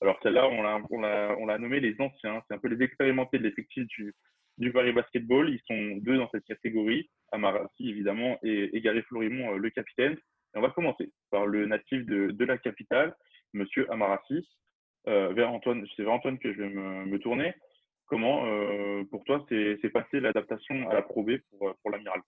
[0.00, 2.42] Alors celle-là, on l'a, on, l'a, on l'a nommé les anciens.
[2.46, 4.14] C'est un peu les expérimentés de l'effectif du,
[4.58, 5.50] du Paris Basketball.
[5.50, 10.14] Ils sont deux dans cette catégorie, Amarasi évidemment et, Gary Florimont, euh, le capitaine.
[10.14, 13.14] Et on va commencer par le natif de, la capitale,
[13.52, 14.48] Monsieur Amarasi.
[15.08, 17.54] Euh, c'est vers Antoine que je vais me, tourner.
[18.06, 22.20] Comment, euh, pour toi, c'est passé l'adaptation à la Pro B pour, l'Amiral?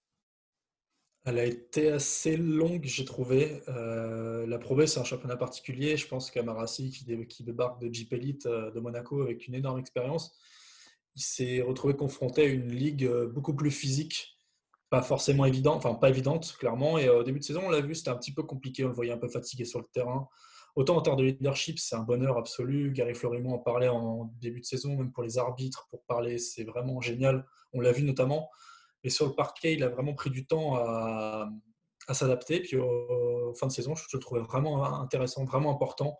[1.26, 3.60] Elle a été assez longue, j'ai trouvé.
[3.66, 5.96] la Pro B, c'est un championnat particulier.
[5.96, 10.38] Je pense qu'Amarasi, qui, qui, débarque de Jeep Elite de Monaco avec une énorme expérience,
[11.16, 14.38] il s'est retrouvé confronté à une ligue euh, beaucoup plus physique,
[14.90, 16.98] pas forcément évidente, enfin pas évidente clairement.
[16.98, 18.88] Et euh, au début de saison, on l'a vu, c'était un petit peu compliqué, on
[18.88, 20.28] le voyait un peu fatigué sur le terrain.
[20.76, 22.92] Autant en termes de leadership, c'est un bonheur absolu.
[22.92, 26.62] Gary Florimont en parlait en début de saison, même pour les arbitres, pour parler, c'est
[26.62, 27.44] vraiment génial.
[27.72, 28.48] On l'a vu notamment.
[29.02, 31.48] Mais sur le parquet, il a vraiment pris du temps à,
[32.12, 32.60] s'adapter.
[32.60, 36.18] Puis en fin de saison, je le trouvais vraiment intéressant, vraiment important.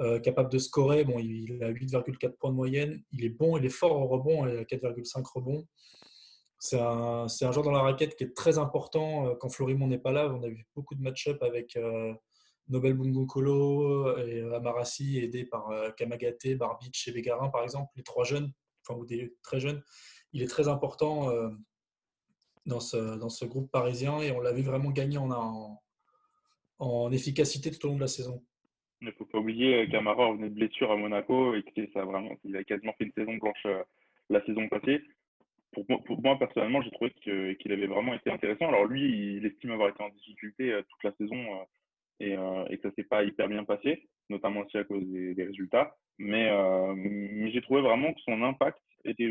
[0.00, 1.04] Euh, capable de scorer.
[1.04, 3.00] Bon, il a 8,4 points de moyenne.
[3.12, 5.68] Il est bon, il est fort au rebond, il a 4,5 rebonds.
[6.58, 10.28] c'est un, joueur dans la raquette qui est très important quand Florimond n'est pas là.
[10.34, 11.78] On a vu beaucoup de match-up avec
[12.68, 18.52] Nobel Bungokolo et Amarasi, aidés par Kamagate, Barbic et Bégarin, par exemple, les trois jeunes,
[18.82, 19.80] enfin, ou des très jeunes.
[20.32, 21.30] Il est très important
[22.66, 25.80] dans ce, groupe parisien et on l'a vu vraiment gagner en,
[26.80, 28.42] en, efficacité tout au long de la saison.
[29.04, 32.30] Il ne faut pas oublier qu'Amara revenait de blessure à Monaco et qu'il ça vraiment,
[32.42, 33.82] il a quasiment fait une saison blanche euh,
[34.30, 35.02] la saison passée.
[35.72, 38.68] Pour, pour moi, personnellement, j'ai trouvé qu'il avait vraiment été intéressant.
[38.68, 41.64] Alors lui, il estime avoir été en difficulté euh, toute la saison euh,
[42.18, 42.32] et,
[42.72, 45.94] et, que ça s'est pas hyper bien passé, notamment aussi à cause des, résultats.
[46.16, 46.48] Mais,
[46.94, 49.30] mais j'ai trouvé vraiment que son impact était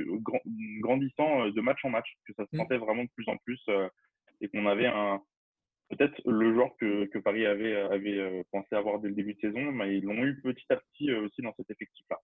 [0.81, 2.59] grandissant de match en match, que ça se mmh.
[2.59, 3.59] sentait vraiment de plus en plus
[4.41, 5.21] et qu'on avait un,
[5.89, 9.97] peut-être le joueur que, Paris avait, avait pensé avoir dès le début de saison, mais
[9.97, 12.19] ils l'ont eu petit à petit aussi dans cet effectif-là.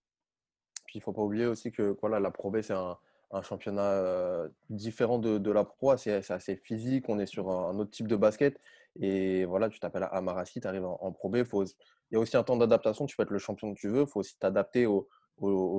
[0.86, 2.98] Puis il ne faut pas oublier aussi que voilà, la Pro B, c'est un,
[3.42, 8.16] championnat différent de, la Pro C'est assez physique, on est sur un, autre type de
[8.16, 8.60] basket.
[8.98, 11.36] Et voilà, tu t'appelles Amarassi, tu arrives en, Pro B.
[11.36, 14.00] Il y a aussi un temps d'adaptation, tu peux être le champion que tu veux,
[14.00, 15.06] il faut aussi t'adapter aux,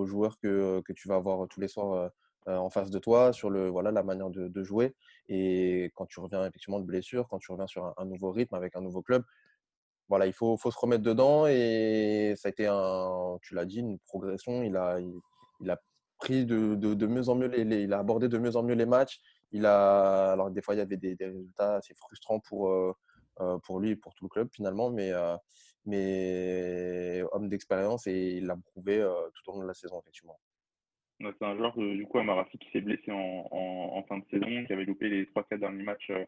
[0.05, 2.09] joueurs que, tu vas avoir tous les soirs euh,
[2.47, 4.95] en face de toi, sur le, voilà, la manière de, jouer.
[5.27, 8.75] Et quand tu reviens effectivement de blessure, quand tu reviens sur un, nouveau rythme avec
[8.75, 9.23] un nouveau club,
[10.09, 11.47] voilà, il faut, faut, se remettre dedans.
[11.47, 14.63] Et ça a été, un, tu l'as dit, une progression.
[14.63, 15.79] Il a, il, a
[16.17, 18.85] pris de, de, mieux en mieux les, il a abordé de mieux en mieux les
[18.85, 19.21] matchs.
[19.51, 22.93] Il a, alors des fois, il y avait des, résultats assez frustrants pour, euh,
[23.41, 25.11] euh, pour lui et pour tout le club finalement, mais,
[25.85, 28.97] mais homme d'expérience et il l'a prouvé
[29.33, 30.39] tout au long de la saison, effectivement.
[31.37, 34.85] C'est un joueur, du coup, Amarafi, qui s'est blessé en, fin de saison, qui avait
[34.85, 36.25] loupé les 3-4 derniers matchs euh,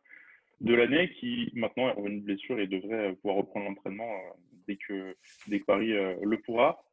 [0.62, 4.34] de l'année, qui maintenant est revenu de blessure et devrait euh, pouvoir reprendre l'entraînement euh,
[4.68, 5.16] dès que,
[5.48, 6.84] dès Paris le pourra.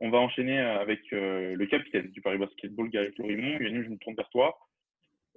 [0.00, 3.58] On va enchaîner avec le capitaine du Paris Basketball, Gary Florimont.
[3.60, 4.58] Yannick, je me tourne vers toi.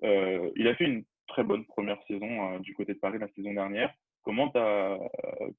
[0.02, 3.93] il a fait une très bonne première saison du côté de Paris la saison dernière.
[4.21, 4.49] Comment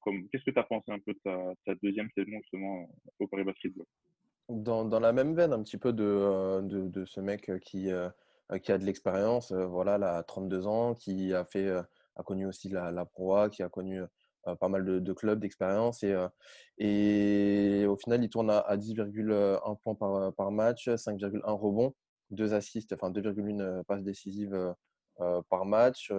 [0.00, 2.88] comme, qu'est-ce que tu as pensé un peu de ta, deuxième saison justement
[3.18, 3.84] au Paris Basketball?
[4.48, 8.08] Dans, dans, la même veine un petit peu de, euh, de, ce mec qui, euh,
[8.62, 12.68] qui a de l'expérience, euh, voilà, là, 32 ans, qui a, fait, a connu aussi
[12.68, 14.02] la, la Proa, qui a connu
[14.60, 16.02] pas mal de, clubs d'expérience.
[16.02, 16.14] Et,
[16.78, 21.94] et au final, il tourne à, à 10,1 points par, par match, 5,1 rebonds,
[22.30, 24.74] 2 assists, enfin 2,1 passes décisives
[25.48, 26.12] par match.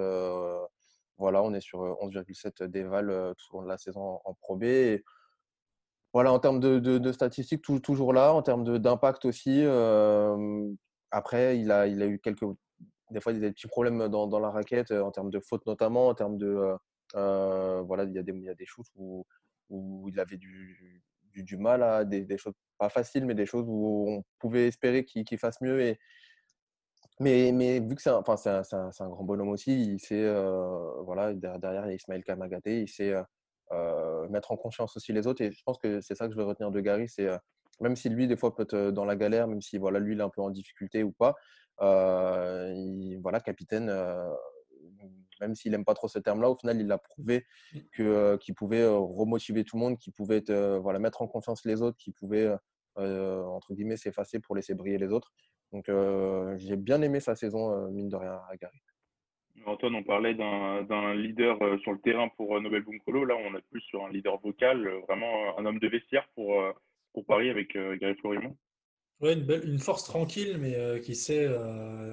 [1.19, 4.63] voilà, on est sur 11,7 déval tout au long de la saison en, Pro B.
[6.15, 8.34] voilà, en termes de, statistiques, toujours là.
[8.34, 9.60] En termes d'impact aussi.
[9.65, 10.71] Euh,
[11.12, 12.45] après, il a, il a eu quelques.
[13.12, 16.15] Des fois, il des petits problèmes dans, la raquette, en termes de fautes notamment, en
[16.15, 16.47] termes de.
[16.47, 16.78] Euh,
[17.15, 19.25] euh, voilà, il y, a des, il y a des shoots où,
[19.69, 23.65] où il avait du, du, mal à des, des, choses pas faciles, mais des choses
[23.67, 25.82] où on pouvait espérer qu'il fasse mieux.
[25.82, 25.99] Et,
[27.19, 30.23] mais, mais vu que c'est un, enfin, un, un, un, grand bonhomme aussi, il sait,
[31.04, 33.23] voilà, derrière, il y a Ismaël Kamagate, il sait euh,
[34.30, 35.41] mettre en confiance aussi les autres.
[35.41, 37.38] Et je pense que c'est ça que je vais retenir de Gary, c'est euh,
[37.82, 40.13] même si lui, des fois, peut être euh, dans la galère, même si voilà, lui,
[40.13, 41.36] il est un peu en difficulté ou pas,
[41.82, 43.91] il, voilà, capitaine,
[45.41, 48.38] même s'il n'aime pas trop ce terme-là, au final, il a prouvé mmh.
[48.38, 50.43] qu'il pouvait remotiver tout le monde, qu'il pouvait
[50.80, 52.49] voilà, mettre en confiance les autres, qu'il pouvait,
[52.95, 55.34] entre guillemets, s'effacer pour laisser briller les autres.
[55.73, 55.91] Donc,
[56.56, 58.82] j'ai bien aimé sa saison, mine de rien, à Gary.
[59.67, 63.25] Antoine, on parlait d'un leader euh, sur le terrain pour euh, Nobel Bunkolo.
[63.25, 66.62] Là, on est plus sur un leader vocal, euh, vraiment un homme de vestiaire pour,
[67.13, 68.56] pour Paris avec Gary Florimont.
[69.21, 71.47] Une, force tranquille, mais qui sait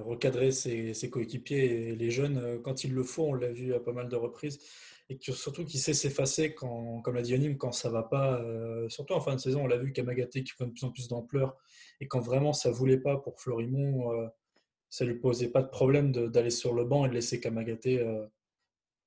[0.01, 3.25] recadrer ses, coéquipiers et les jeunes quand il le faut.
[3.25, 4.61] On l'a vu à pas mal de reprises.
[5.11, 8.41] Et surtout qui sait s'effacer, quand, comme l'a dit Yonim, quand ça va pas.
[8.89, 11.09] surtout en fin de saison, on l'a vu Kamagate qui prend de plus en plus
[11.09, 11.57] d'ampleur.
[12.01, 14.31] Et quand vraiment ça voulait pas pour Florimont
[14.93, 18.27] ça lui posait pas de problème d'aller sur le banc et de laisser Kamagate euh,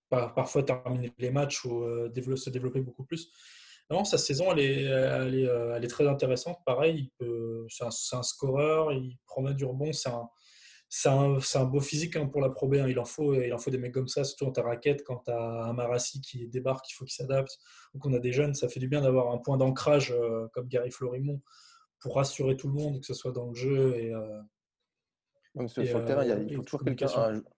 [0.10, 3.30] parfois terminer les matchs ou euh, se développer beaucoup plus.
[3.92, 6.58] Non, sa saison, elle est, elle est, euh, très intéressante.
[6.66, 7.12] Pareil,
[7.70, 10.28] c'est un, scoreur, il promet du rebond, c'est un,
[11.06, 12.76] un, un, beau physique hein, pour la Pro B.
[12.76, 12.88] Hein.
[12.90, 15.22] Il, en faut, il en faut des mecs comme ça, surtout en ta raquette, quand
[15.26, 17.60] tu as un Marassi qui débarque, il faut qu'il s'adapte,
[17.94, 20.16] ou qu'on a des jeunes, ça fait du bien d'avoir un point d'ancrage
[20.52, 21.44] comme Gary Florimont
[22.00, 24.12] pour rassurer tout le monde, que ce soit dans le jeu et,
[25.68, 27.08] sur le terrain, il, faut toujours quelqu'un,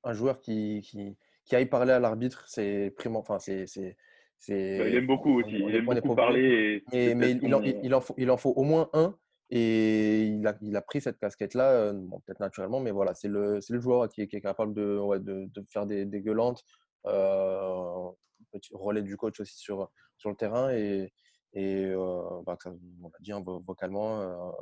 [0.04, 2.46] un, joueur qui, qui, qui, aille parler à l'arbitre.
[2.48, 5.56] C'est Enfin, c'est, c'est, bah, il aime beaucoup aussi.
[5.56, 6.84] Il aime beaucoup parler.
[6.94, 9.18] mais il en, il, en faut, il en faut au moins un.
[9.50, 11.94] Et il a, il a pris cette casquette-là, euh,
[12.26, 15.22] peut-être naturellement, mais voilà, c'est le, le joueur qui est, qui est capable de, ouais,
[15.22, 16.66] de, de, faire des, des gueulantes,
[17.06, 18.10] euh,
[18.52, 21.14] petit relais du coach aussi sur, sur le terrain et,
[21.54, 24.54] et euh, bah, ça, on l'a dit hein, vocalement,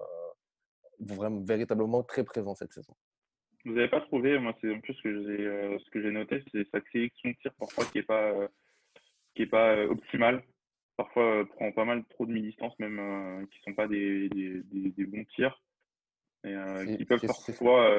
[1.00, 2.94] vraiment, véritablement très présent cette saison.
[3.66, 6.12] Vous n'avez pas trouvé, moi c'est un peu ce que j'ai euh, ce que j'ai
[6.12, 8.48] noté, c'est sa sélection de tir parfois qui est pas euh,
[9.34, 10.44] qui est pas euh, optimale.
[10.98, 14.62] Parfois euh, prend pas mal trop de mi-distance même euh, qui sont pas des, des,
[14.72, 15.62] des, des bons tirs
[16.46, 16.56] et
[16.98, 17.92] qui peuvent parfois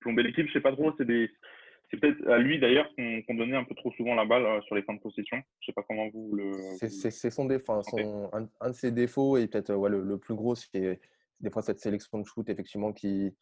[0.00, 0.46] plomber l'équipe.
[0.46, 1.30] Je sais pas trop, c'est des
[1.90, 4.82] c'est peut-être à lui d'ailleurs qu'on donnait un peu trop souvent la balle sur les
[4.82, 5.36] fins de possession.
[5.60, 9.36] Je sais pas comment vous le C'est son défaut, son, un, un de ses défauts
[9.36, 10.98] et peut-être ouais, le, le plus gros, c'est
[11.40, 13.36] des fois cette sélection de shoot effectivement qui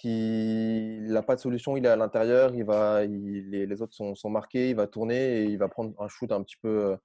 [0.00, 4.70] qui n'a pas de solution, il est à l'intérieur, il va, les, autres sont, marqués,
[4.70, 6.96] il va tourner et il va prendre un shoot un petit peu,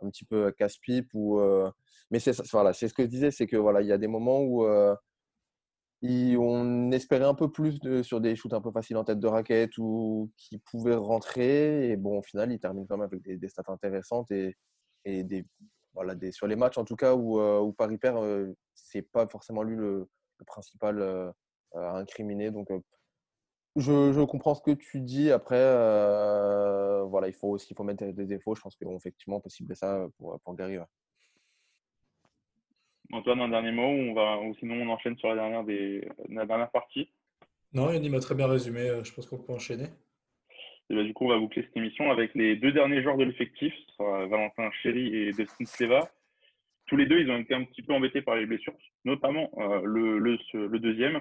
[0.00, 1.40] un petit peu casse-pipe ou.
[1.40, 1.68] euh,
[2.12, 4.06] Mais c'est voilà, c'est ce que je disais, c'est que voilà, il y a des
[4.06, 4.94] moments où euh,
[6.02, 9.76] on espérait un peu plus sur des shoots un peu faciles en tête de raquette
[9.78, 13.64] ou qui pouvaient rentrer et bon, au final, il termine quand même avec des, stats
[13.66, 14.56] intéressantes et,
[15.04, 15.44] des
[15.94, 19.26] voilà, sur les matchs en tout cas où, euh, où Paris perd, euh, c'est pas
[19.26, 20.08] forcément lui le
[20.46, 21.32] principal
[21.76, 22.50] euh, à incriminer.
[22.50, 22.80] Donc, euh,
[23.76, 25.30] je, je comprends ce que tu dis.
[25.30, 28.54] Après, euh, voilà, il faut aussi il faut mettre des défauts.
[28.54, 30.78] Je pense qu'effectivement, on peut cibler ça pour, pour Gary.
[30.78, 30.84] ouais.
[33.12, 36.08] Antoine, un dernier mot ou, on va, ou sinon on enchaîne sur la dernière, des,
[36.28, 37.08] la dernière partie?
[37.72, 38.80] Non, Yannick m'a très bien résumé.
[38.88, 39.86] euh, Je pense qu'on peut enchaîner.
[40.88, 43.24] Et bah, du coup, on va boucler cette émission avec les deux derniers joueurs de
[43.24, 46.10] l'effectif, Valentin Chéry et Dustin Sleva.
[46.86, 49.82] Tous les deux, ils ont été un petit peu embêtés par les blessures, notamment euh,
[49.84, 51.20] le, le, ce- le deuxième.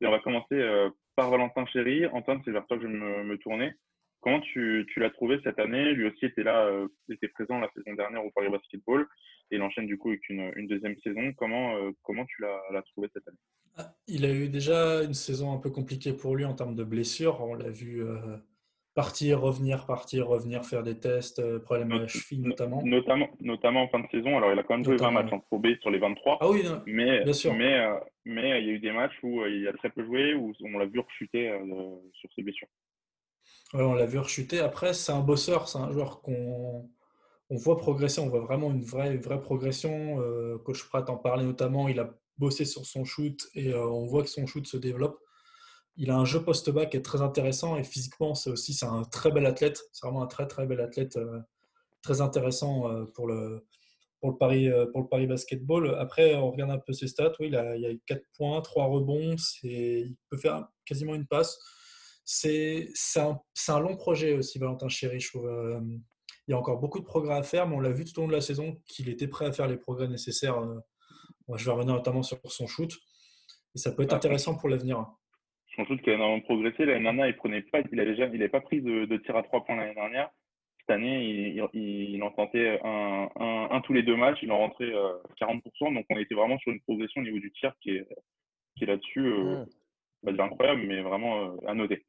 [0.00, 2.06] Et on va commencer euh, par Valentin Chéry.
[2.06, 3.72] Antoine, c'est vers toi que je vais me, tourner.
[4.20, 5.92] Comment tu, l'as trouvé cette année?
[5.92, 9.06] Lui aussi était là, euh, était présent la saison dernière au Paris Basketball
[9.50, 11.32] et il enchaîne du coup avec une, deuxième saison.
[11.34, 13.38] Comment, euh, comment tu l'as trouvé cette année?
[13.76, 16.84] Ah, Il a eu déjà une saison un peu compliquée pour lui en termes de
[16.84, 17.40] blessures.
[17.40, 18.02] On l'a vu
[18.96, 22.82] partir, revenir, partir, revenir, faire des tests, euh, problème à la cheville notamment.
[22.82, 24.36] Notamment, notamment en fin de saison.
[24.36, 26.38] Alors, il a quand même joué 20 Notamment, matchs en Pro B sur les 23.
[26.40, 27.54] Ah oui, non, Mais, Bien sûr.
[27.54, 30.04] mais, euh, mais il y a eu des matchs où euh, il a très peu
[30.04, 31.60] joué, où on l'a vu rechuter euh,
[32.14, 32.68] sur ses blessures.
[33.74, 34.58] Ouais, on l'a vu rechuter.
[34.58, 36.88] Après, c'est un bosseur, c'est un joueur qu'on
[37.50, 40.20] on voit progresser, on voit vraiment une vraie, une vraie progression.
[40.20, 44.06] Euh, Coach Pratt en parlait notamment, il a bossé sur son shoot et euh, on
[44.06, 45.18] voit que son shoot se développe.
[45.96, 49.04] Il a un jeu post-bas qui est très intéressant et physiquement, c'est aussi c'est un
[49.04, 49.82] très bel athlète.
[49.92, 51.40] C'est vraiment un très très bel athlète, euh,
[52.02, 53.66] très intéressant euh, pour le,
[54.20, 55.96] pour, le Paris, euh, pour le Paris Basketball.
[55.98, 57.32] Après, on regarde un peu ses stats.
[57.40, 59.36] Oui, il a, il a eu 4 points, 3 rebonds.
[59.62, 61.58] Il peut faire quasiment une passe.
[62.24, 65.46] C'est un, long projet aussi, Valentin Chéry, je trouve.
[65.46, 65.80] Euh,
[66.48, 68.22] Il y a encore beaucoup de progrès à faire, mais on l'a vu tout au
[68.22, 70.60] long de la saison qu'il était prêt à faire les progrès nécessaires.
[71.48, 72.92] Moi, Je vais revenir notamment sur son shoot.
[73.74, 75.06] Et ça peut être Ah, intéressant pour l'avenir.
[75.76, 76.84] Son shoot qui a énormément progressé.
[76.84, 79.36] L'année dernière, il prenait pas, il avait déjà, il n'avait pas pris de, de tir
[79.36, 80.30] à trois points l'année dernière.
[80.80, 84.38] Cette année, il, il, il en tentait un, un, un tous les deux matchs.
[84.42, 85.94] Il en rentrait euh, 40%.
[85.94, 88.06] Donc, on était vraiment sur une progression au niveau du tir qui est,
[88.76, 89.64] qui est là-dessus, euh,
[90.22, 90.40] Mm.
[90.40, 92.04] incroyable, mais vraiment euh, à noter.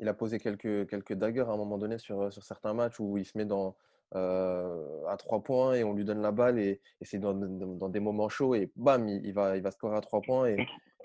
[0.00, 3.18] Il a posé quelques, quelques daggers à un moment donné sur, sur certains matchs où
[3.18, 3.76] il se met dans,
[4.14, 7.76] euh, à trois points et on lui donne la balle et, et c'est dans, dans,
[7.76, 10.48] dans des moments chauds et bam, il, il va, il va scorer à trois points.
[10.48, 10.56] Et,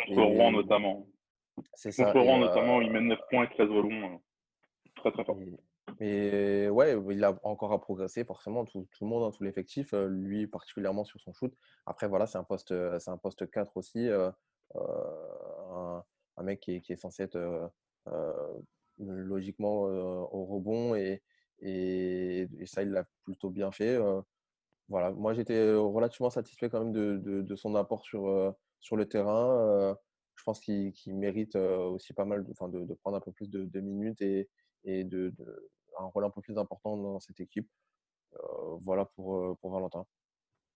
[0.07, 1.07] Contre Rouen, notamment.
[1.73, 2.11] C'est ça.
[2.11, 3.89] Euh, notamment, il mène 9 points et 13 rebonds.
[4.15, 4.17] euh,
[4.95, 5.37] Très, très fort.
[5.41, 5.57] et-
[5.99, 9.93] mais ouais, il a encore à progresser, forcément, tout, tout le monde, hein, tout l'effectif,
[9.93, 11.53] euh, lui particulièrement sur son shoot.
[11.85, 14.29] Après, voilà, c'est un poste, euh, c'est un poste 4 aussi, euh,
[14.75, 14.81] euh,
[15.71, 16.03] un,
[16.37, 17.67] un mec qui est, qui est censé être euh,
[18.09, 18.33] euh,
[18.99, 21.23] logiquement euh, au rebond et,
[21.61, 23.95] et, et ça, il l'a plutôt bien fait.
[23.95, 24.21] euh.
[24.89, 28.97] voilà, moi j'étais relativement satisfait quand même de, de, de son apport sur, euh, sur
[28.97, 29.95] le terrain.
[30.37, 34.47] Je pense qu'il mérite aussi pas mal de, prendre un peu plus de, minutes et,
[35.99, 37.67] un rôle un peu plus important dans cette équipe.
[38.81, 40.05] Voilà pour, Valentin.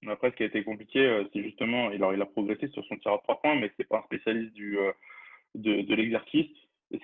[0.08, 2.98] Après, ce qui a été compliqué, c'est justement, il a, il a progressé sur son
[2.98, 4.56] tir à trois points, mais c'est pas un spécialiste
[5.56, 6.50] de, l'exercice.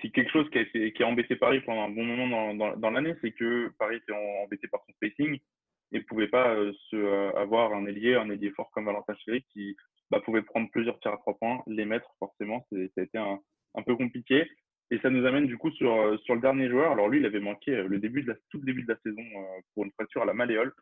[0.02, 3.72] C'est quelque chose qui a, embêté Paris pendant un bon moment dans, l'année, c'est que
[3.78, 4.12] Paris était
[4.44, 5.38] embêté par son spacing
[5.92, 6.56] et pouvait pas
[7.36, 9.76] avoir un ailier, un ailier fort comme Valentin Chéry qui
[10.10, 13.38] bah, pouvait prendre plusieurs tirs à trois points, les mettre forcément, ça a été un,
[13.74, 14.46] un peu compliqué.
[14.90, 16.92] Et ça nous amène du coup sur, euh, sur le dernier joueur.
[16.92, 18.98] Alors lui, il avait manqué euh, le début de la, tout le début de la
[19.04, 20.72] saison euh, pour une fracture à la malléole.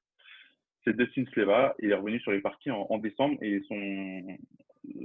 [0.85, 1.75] C'est Dustin Sleva.
[1.81, 4.39] Il est revenu sur les parquets en, décembre et son,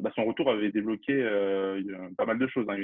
[0.01, 1.23] bah, son retour avait débloqué
[2.15, 2.67] pas mal de choses.
[2.69, 2.77] Hein.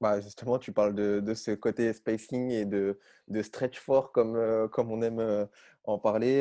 [0.00, 4.68] Bah, justement, tu parles de, de ce côté spacing et de, de stretch fort comme,
[4.70, 5.48] comme on aime
[5.82, 6.40] en parler.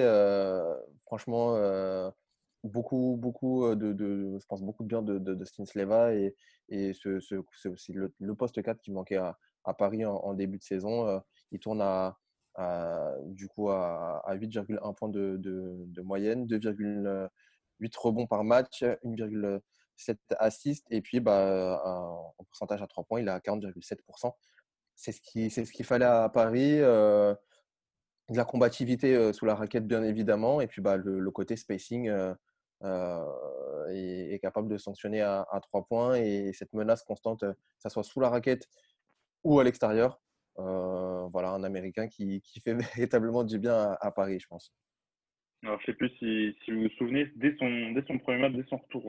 [1.08, 1.58] Franchement,
[2.64, 6.36] beaucoup, beaucoup euh, de, je pense beaucoup de bien de, de, de Sleva et,
[6.70, 10.58] et ce, ce, c'est le, le poste 4 qui manquait à, à Paris en, début
[10.58, 11.08] de saison.
[11.08, 11.20] Euh,
[11.52, 12.18] il tourne à,
[13.26, 19.62] du coup à, à 8,1 points de, de, moyenne, 2,8 rebonds par match, 1,5
[19.96, 20.88] 7 assists.
[20.90, 24.34] Et puis, bah, en pourcentage à 3 points, il est à 40,7%.
[24.96, 26.78] C'est ce qu'il ce qu'il fallait à Paris.
[26.78, 27.38] de
[28.30, 30.62] la combativité sous la raquette, bien évidemment.
[30.62, 32.10] Et puis, bah, le, côté spacing
[32.84, 36.16] est, capable de sanctionner à, à 3 points.
[36.16, 38.68] Et cette menace constante, que ce soit sous la raquette
[39.44, 40.22] ou à l'extérieur,
[40.58, 44.74] voilà, un Américain qui, fait véritablement du bien à, Paris, je pense.
[45.64, 48.54] Alors, je ne sais plus si, vous vous souvenez, dès son, dès son premier match,
[48.54, 49.06] dès son retour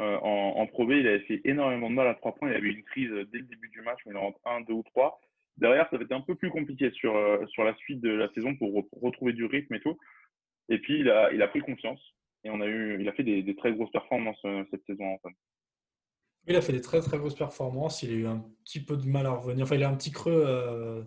[0.00, 2.50] euh, en, en Pro B, il avait fait énormément de mal à trois points.
[2.50, 4.74] Il avait une crise dès le début du match, mais il en rentre un, deux
[4.74, 5.20] ou trois.
[5.56, 8.28] Derrière, ça avait été un peu plus compliqué sur, euh, sur la suite de la
[8.32, 9.96] saison pour retrouver du rythme et tout.
[10.68, 12.00] Et puis, il a, il a pris confiance
[12.44, 15.04] et on a eu, il a fait des, très grosses performances euh, cette saison.
[16.46, 18.02] Il a fait des très très grosses performances.
[18.02, 19.64] Il a eu un petit peu de mal à revenir.
[19.64, 21.06] Enfin, il a un petit creux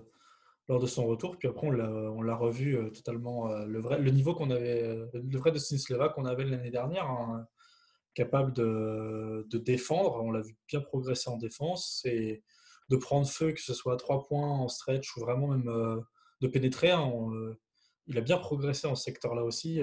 [0.67, 1.38] lors de son retour.
[1.38, 3.47] Puis après, on l'a revu totalement.
[3.65, 7.05] le, vrai, le niveau qu'on avait, le vrai de Sleva qu'on avait l'année dernière.
[7.05, 7.47] Hein,
[8.17, 10.23] capable de, défendre.
[10.23, 12.43] On l'a vu bien progresser en défense et
[12.89, 16.01] de prendre feu, que ce soit à trois points, en stretch ou vraiment même euh,
[16.41, 16.89] de pénétrer.
[16.89, 17.11] Hein.
[17.31, 17.59] Euh,
[18.07, 19.81] il a bien progressé en ce secteur-là aussi.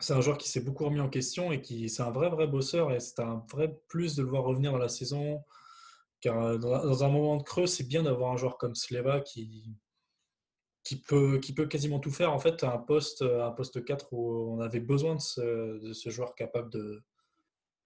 [0.00, 0.04] Euh.
[0.04, 2.46] c'est un joueur qui s'est beaucoup remis en question et qui c'est un vrai vrai
[2.46, 5.42] bosseur et c'est un vrai plus de le voir revenir dans la saison.
[6.20, 9.74] Car dans un moment de creux, c'est bien d'avoir un joueur comme Sleva qui,
[11.08, 12.32] peut, quasiment tout faire.
[12.32, 16.10] En fait, un poste, un poste 4 où on avait besoin de ce, de ce
[16.10, 17.02] joueur capable de,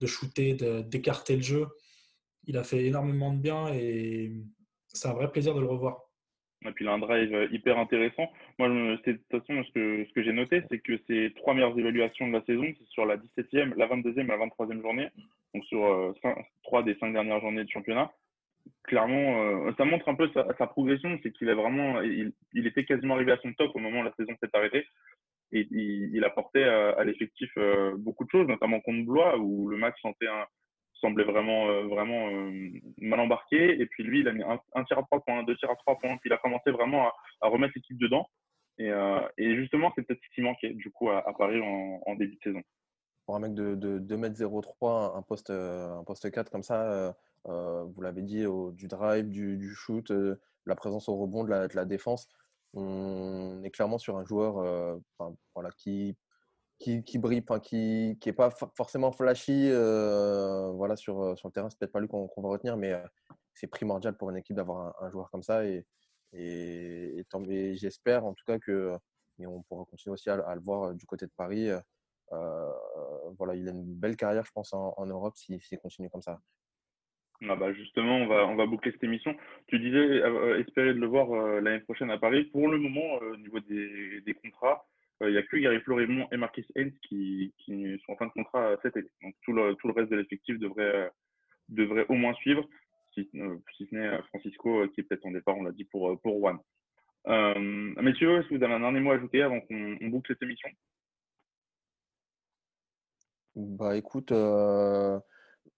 [0.01, 0.55] de shooter,
[0.85, 1.69] d'écarter le jeu.
[2.47, 4.33] Il a fait énormément de bien et
[4.89, 6.11] c'est un vrai plaisir de le revoir.
[6.67, 8.31] Et puis il a un drive hyper intéressant.
[8.59, 11.79] Moi, de toute façon, ce que, ce que j'ai noté, c'est que ses trois meilleures
[11.79, 15.09] évaluations de la saison, c'est sur la 17e, la 22e et la 23e journée.
[15.55, 16.12] Donc sur euh,
[16.62, 18.11] trois des cinq dernières journées de championnat
[18.85, 23.15] clairement, euh, ça montre un peu sa, progression, c'est qu'il est vraiment, il, était quasiment
[23.15, 24.87] arrivé à son top au moment où la saison s'est arrêtée.
[25.53, 29.77] Et il, apportait à, à l'effectif euh, beaucoup de choses, notamment contre Blois, où le
[29.77, 29.97] match
[31.07, 32.28] semblait vraiment, euh, vraiment
[32.98, 33.80] mal embarqué.
[33.80, 35.98] Et puis lui, il a mis un, tir à trois points, deux tirs à trois
[35.98, 37.09] points, puis il a commencé vraiment
[37.40, 38.28] à, remettre l'équipe dedans.
[38.78, 38.90] Et,
[39.57, 42.62] justement, c'est peut-être ce qui manquait du coup à, Paris en, début de saison.
[43.26, 47.14] Pour un mec de, de 2m03, un poste, un poste 4 comme ça,
[47.48, 51.84] euh, vous l'avez dit, du drive, du, shoot, euh, la présence au rebond, de la,
[51.84, 52.28] défense.
[52.72, 54.96] On est clairement sur un joueur euh,
[55.55, 56.16] voilà, qui,
[56.79, 61.70] qui, brille, qui n'est pas forcément flashy voilà, sur, sur le terrain.
[61.70, 62.95] C'est peut-être pas lui qu'on va retenir, mais
[63.55, 65.64] c'est primordial pour une équipe d'avoir un, joueur comme ça.
[65.64, 65.87] Et,
[66.33, 67.25] et,
[67.75, 68.97] j'espère en tout cas que,
[69.39, 71.70] et on pourra continuer aussi à, le voir du côté de Paris.
[72.31, 76.39] voilà, il a une belle carrière, je pense, en, Europe s'il continue comme ça.
[77.49, 79.37] Ah bah justement, on va, on va boucler cette émission.
[79.66, 82.45] Tu disais euh, espérer de le voir euh, l'année prochaine à Paris.
[82.45, 84.87] Pour le moment, euh, au niveau des contrats,
[85.21, 88.77] il n'y a que Gary Florimont et Marquis Hens qui, sont en fin de contrat
[88.83, 89.11] cet été.
[89.23, 91.11] Donc tout le, reste de l'effectif devrait,
[91.69, 92.69] devrait au moins suivre,
[93.15, 96.59] si, ce n'est Francisco qui est peut-être en départ, on l'a dit, pour, pour One.
[98.03, 100.69] messieurs, est-ce que vous avez un dernier mot à ajouter avant qu'on boucle cette émission?
[103.57, 105.23] Bah écoute, non,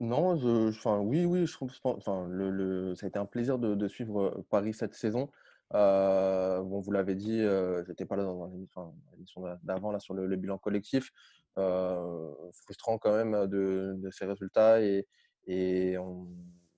[0.01, 5.31] enfin, oui, oui, ça a été un plaisir de suivre Paris cette saison.
[5.75, 8.95] Euh, bon, vous l'avez dit, euh, j'étais pas là dans l'émission
[9.63, 11.11] d'avant là sur le, bilan collectif.
[11.59, 15.07] Euh, frustrant quand même de, de ces résultats et,
[15.99, 16.29] on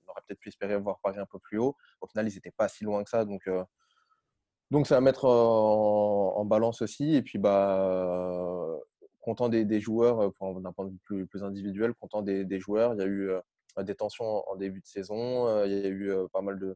[0.07, 1.75] aurait peut-être pu espérer voir Paris un peu plus haut.
[2.01, 3.49] Au final, ils n'étaient pas si loin que ça, donc
[4.71, 7.15] donc ça va mettre en, balance aussi.
[7.15, 8.79] Et puis bah
[9.21, 12.93] content des, joueurs, euh, d'un point de vue plus, individuel, content des, joueurs.
[12.93, 15.89] Il y a eu euh, des tensions en début de saison, euh, il y a
[15.89, 16.75] eu pas mal de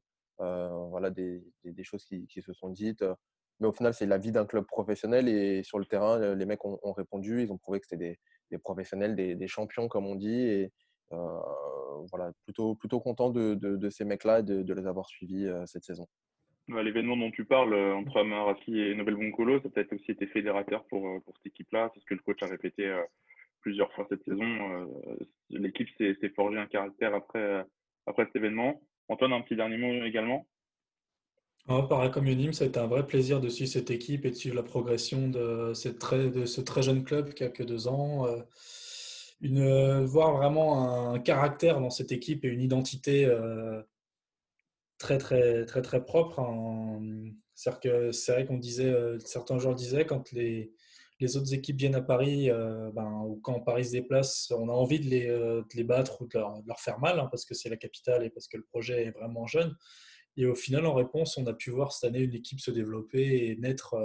[0.90, 1.44] voilà, des,
[1.84, 3.04] choses qui, se sont dites.
[3.60, 6.66] Mais au final, c'est la vie d'un club professionnel et sur le terrain, les mecs
[6.66, 7.44] ont, répondu.
[7.44, 8.18] Ils ont prouvé que c'était
[8.50, 10.42] des, professionnels, des, champions, comme on dit.
[10.42, 10.72] Et
[11.10, 16.08] voilà, plutôt, plutôt content de, ces mecs-là et de, les avoir suivis cette saison.
[16.70, 20.28] L'événement dont tu parles euh, entre Amarasi et Nobel Boncolo, ça a peut-être aussi été
[20.28, 21.92] fédérateur pour, euh, pour cette équipe-là.
[21.94, 23.04] C'est ce que le coach a répété euh,
[23.62, 24.90] plusieurs fois cette saison.
[25.50, 27.66] L'équipe s'est forgé un caractère après,
[28.06, 28.82] après cet événement.
[29.10, 30.46] Antoine, un petit dernier mot également
[31.70, 34.36] ah, pareil comme ça a été un vrai plaisir de suivre cette équipe et de
[34.36, 37.88] suivre la progression de, cette très, de ce très jeune club qui a que deux
[37.88, 38.28] ans.
[39.40, 43.34] Une, voir vraiment un caractère dans cette équipe et une identité
[44.98, 46.42] très très très très propre.
[47.56, 50.74] C'est vrai qu'on disait, euh, certains joueurs disaient quand les,
[51.20, 54.72] les autres équipes viennent à Paris, euh, ben, ou quand Paris se déplace, on a
[54.72, 57.78] envie de les, euh, battre ou de leur, faire mal, hein, parce que c'est la
[57.78, 59.76] capitale et parce que le projet est vraiment jeune.
[60.38, 63.48] Et au final, en réponse, on a pu voir cette année une équipe se développer
[63.48, 63.96] et naître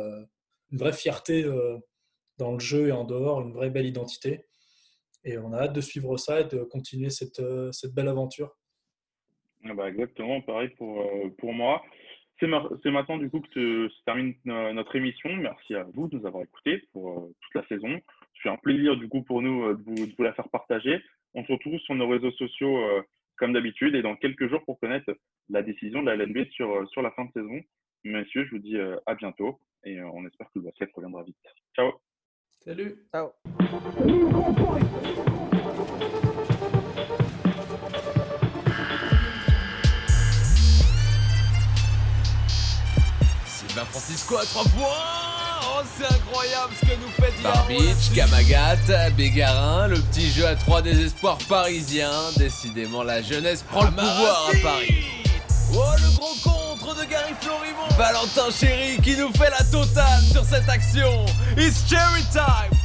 [0.71, 1.43] une vraie fierté
[2.37, 4.45] dans le jeu et en dehors, une vraie belle identité.
[5.25, 7.41] Et on a hâte de suivre ça et de continuer cette,
[7.95, 8.59] belle aventure.
[9.65, 11.83] Ah bah exactement, pareil pour moi.
[12.41, 15.35] C'est maintenant du coup que se termine notre émission.
[15.37, 18.01] Merci à vous de nous avoir écoutés pour toute la saison.
[18.43, 21.03] C'est un plaisir du coup pour nous de vous, de vous, la faire partager.
[21.35, 22.79] On se retrouve sur nos réseaux sociaux
[23.37, 25.13] comme d'habitude et dans quelques jours pour connaître
[25.49, 27.61] la décision de la LNB sur, sur la fin de saison.
[28.05, 31.37] Messieurs, je vous dis à bientôt et on espère que le basket reviendra vite.
[31.75, 31.93] Ciao.
[32.61, 33.07] Salut.
[33.13, 33.31] Ciao.
[43.91, 45.29] Francisco à 3 points
[45.81, 50.83] Oh, c'est incroyable ce que nous fait Barbich, Kamagat, Bégarin, le petit jeu à 3
[50.83, 52.11] désespoirs parisiens.
[52.37, 55.05] Décidément, la jeunesse prend le pouvoir à Paris.
[55.75, 60.45] Oh, le gros contre de Gary Florimont Valentin Chéri qui nous fait la totale sur
[60.45, 61.27] cette action.
[61.57, 62.77] It's cherry time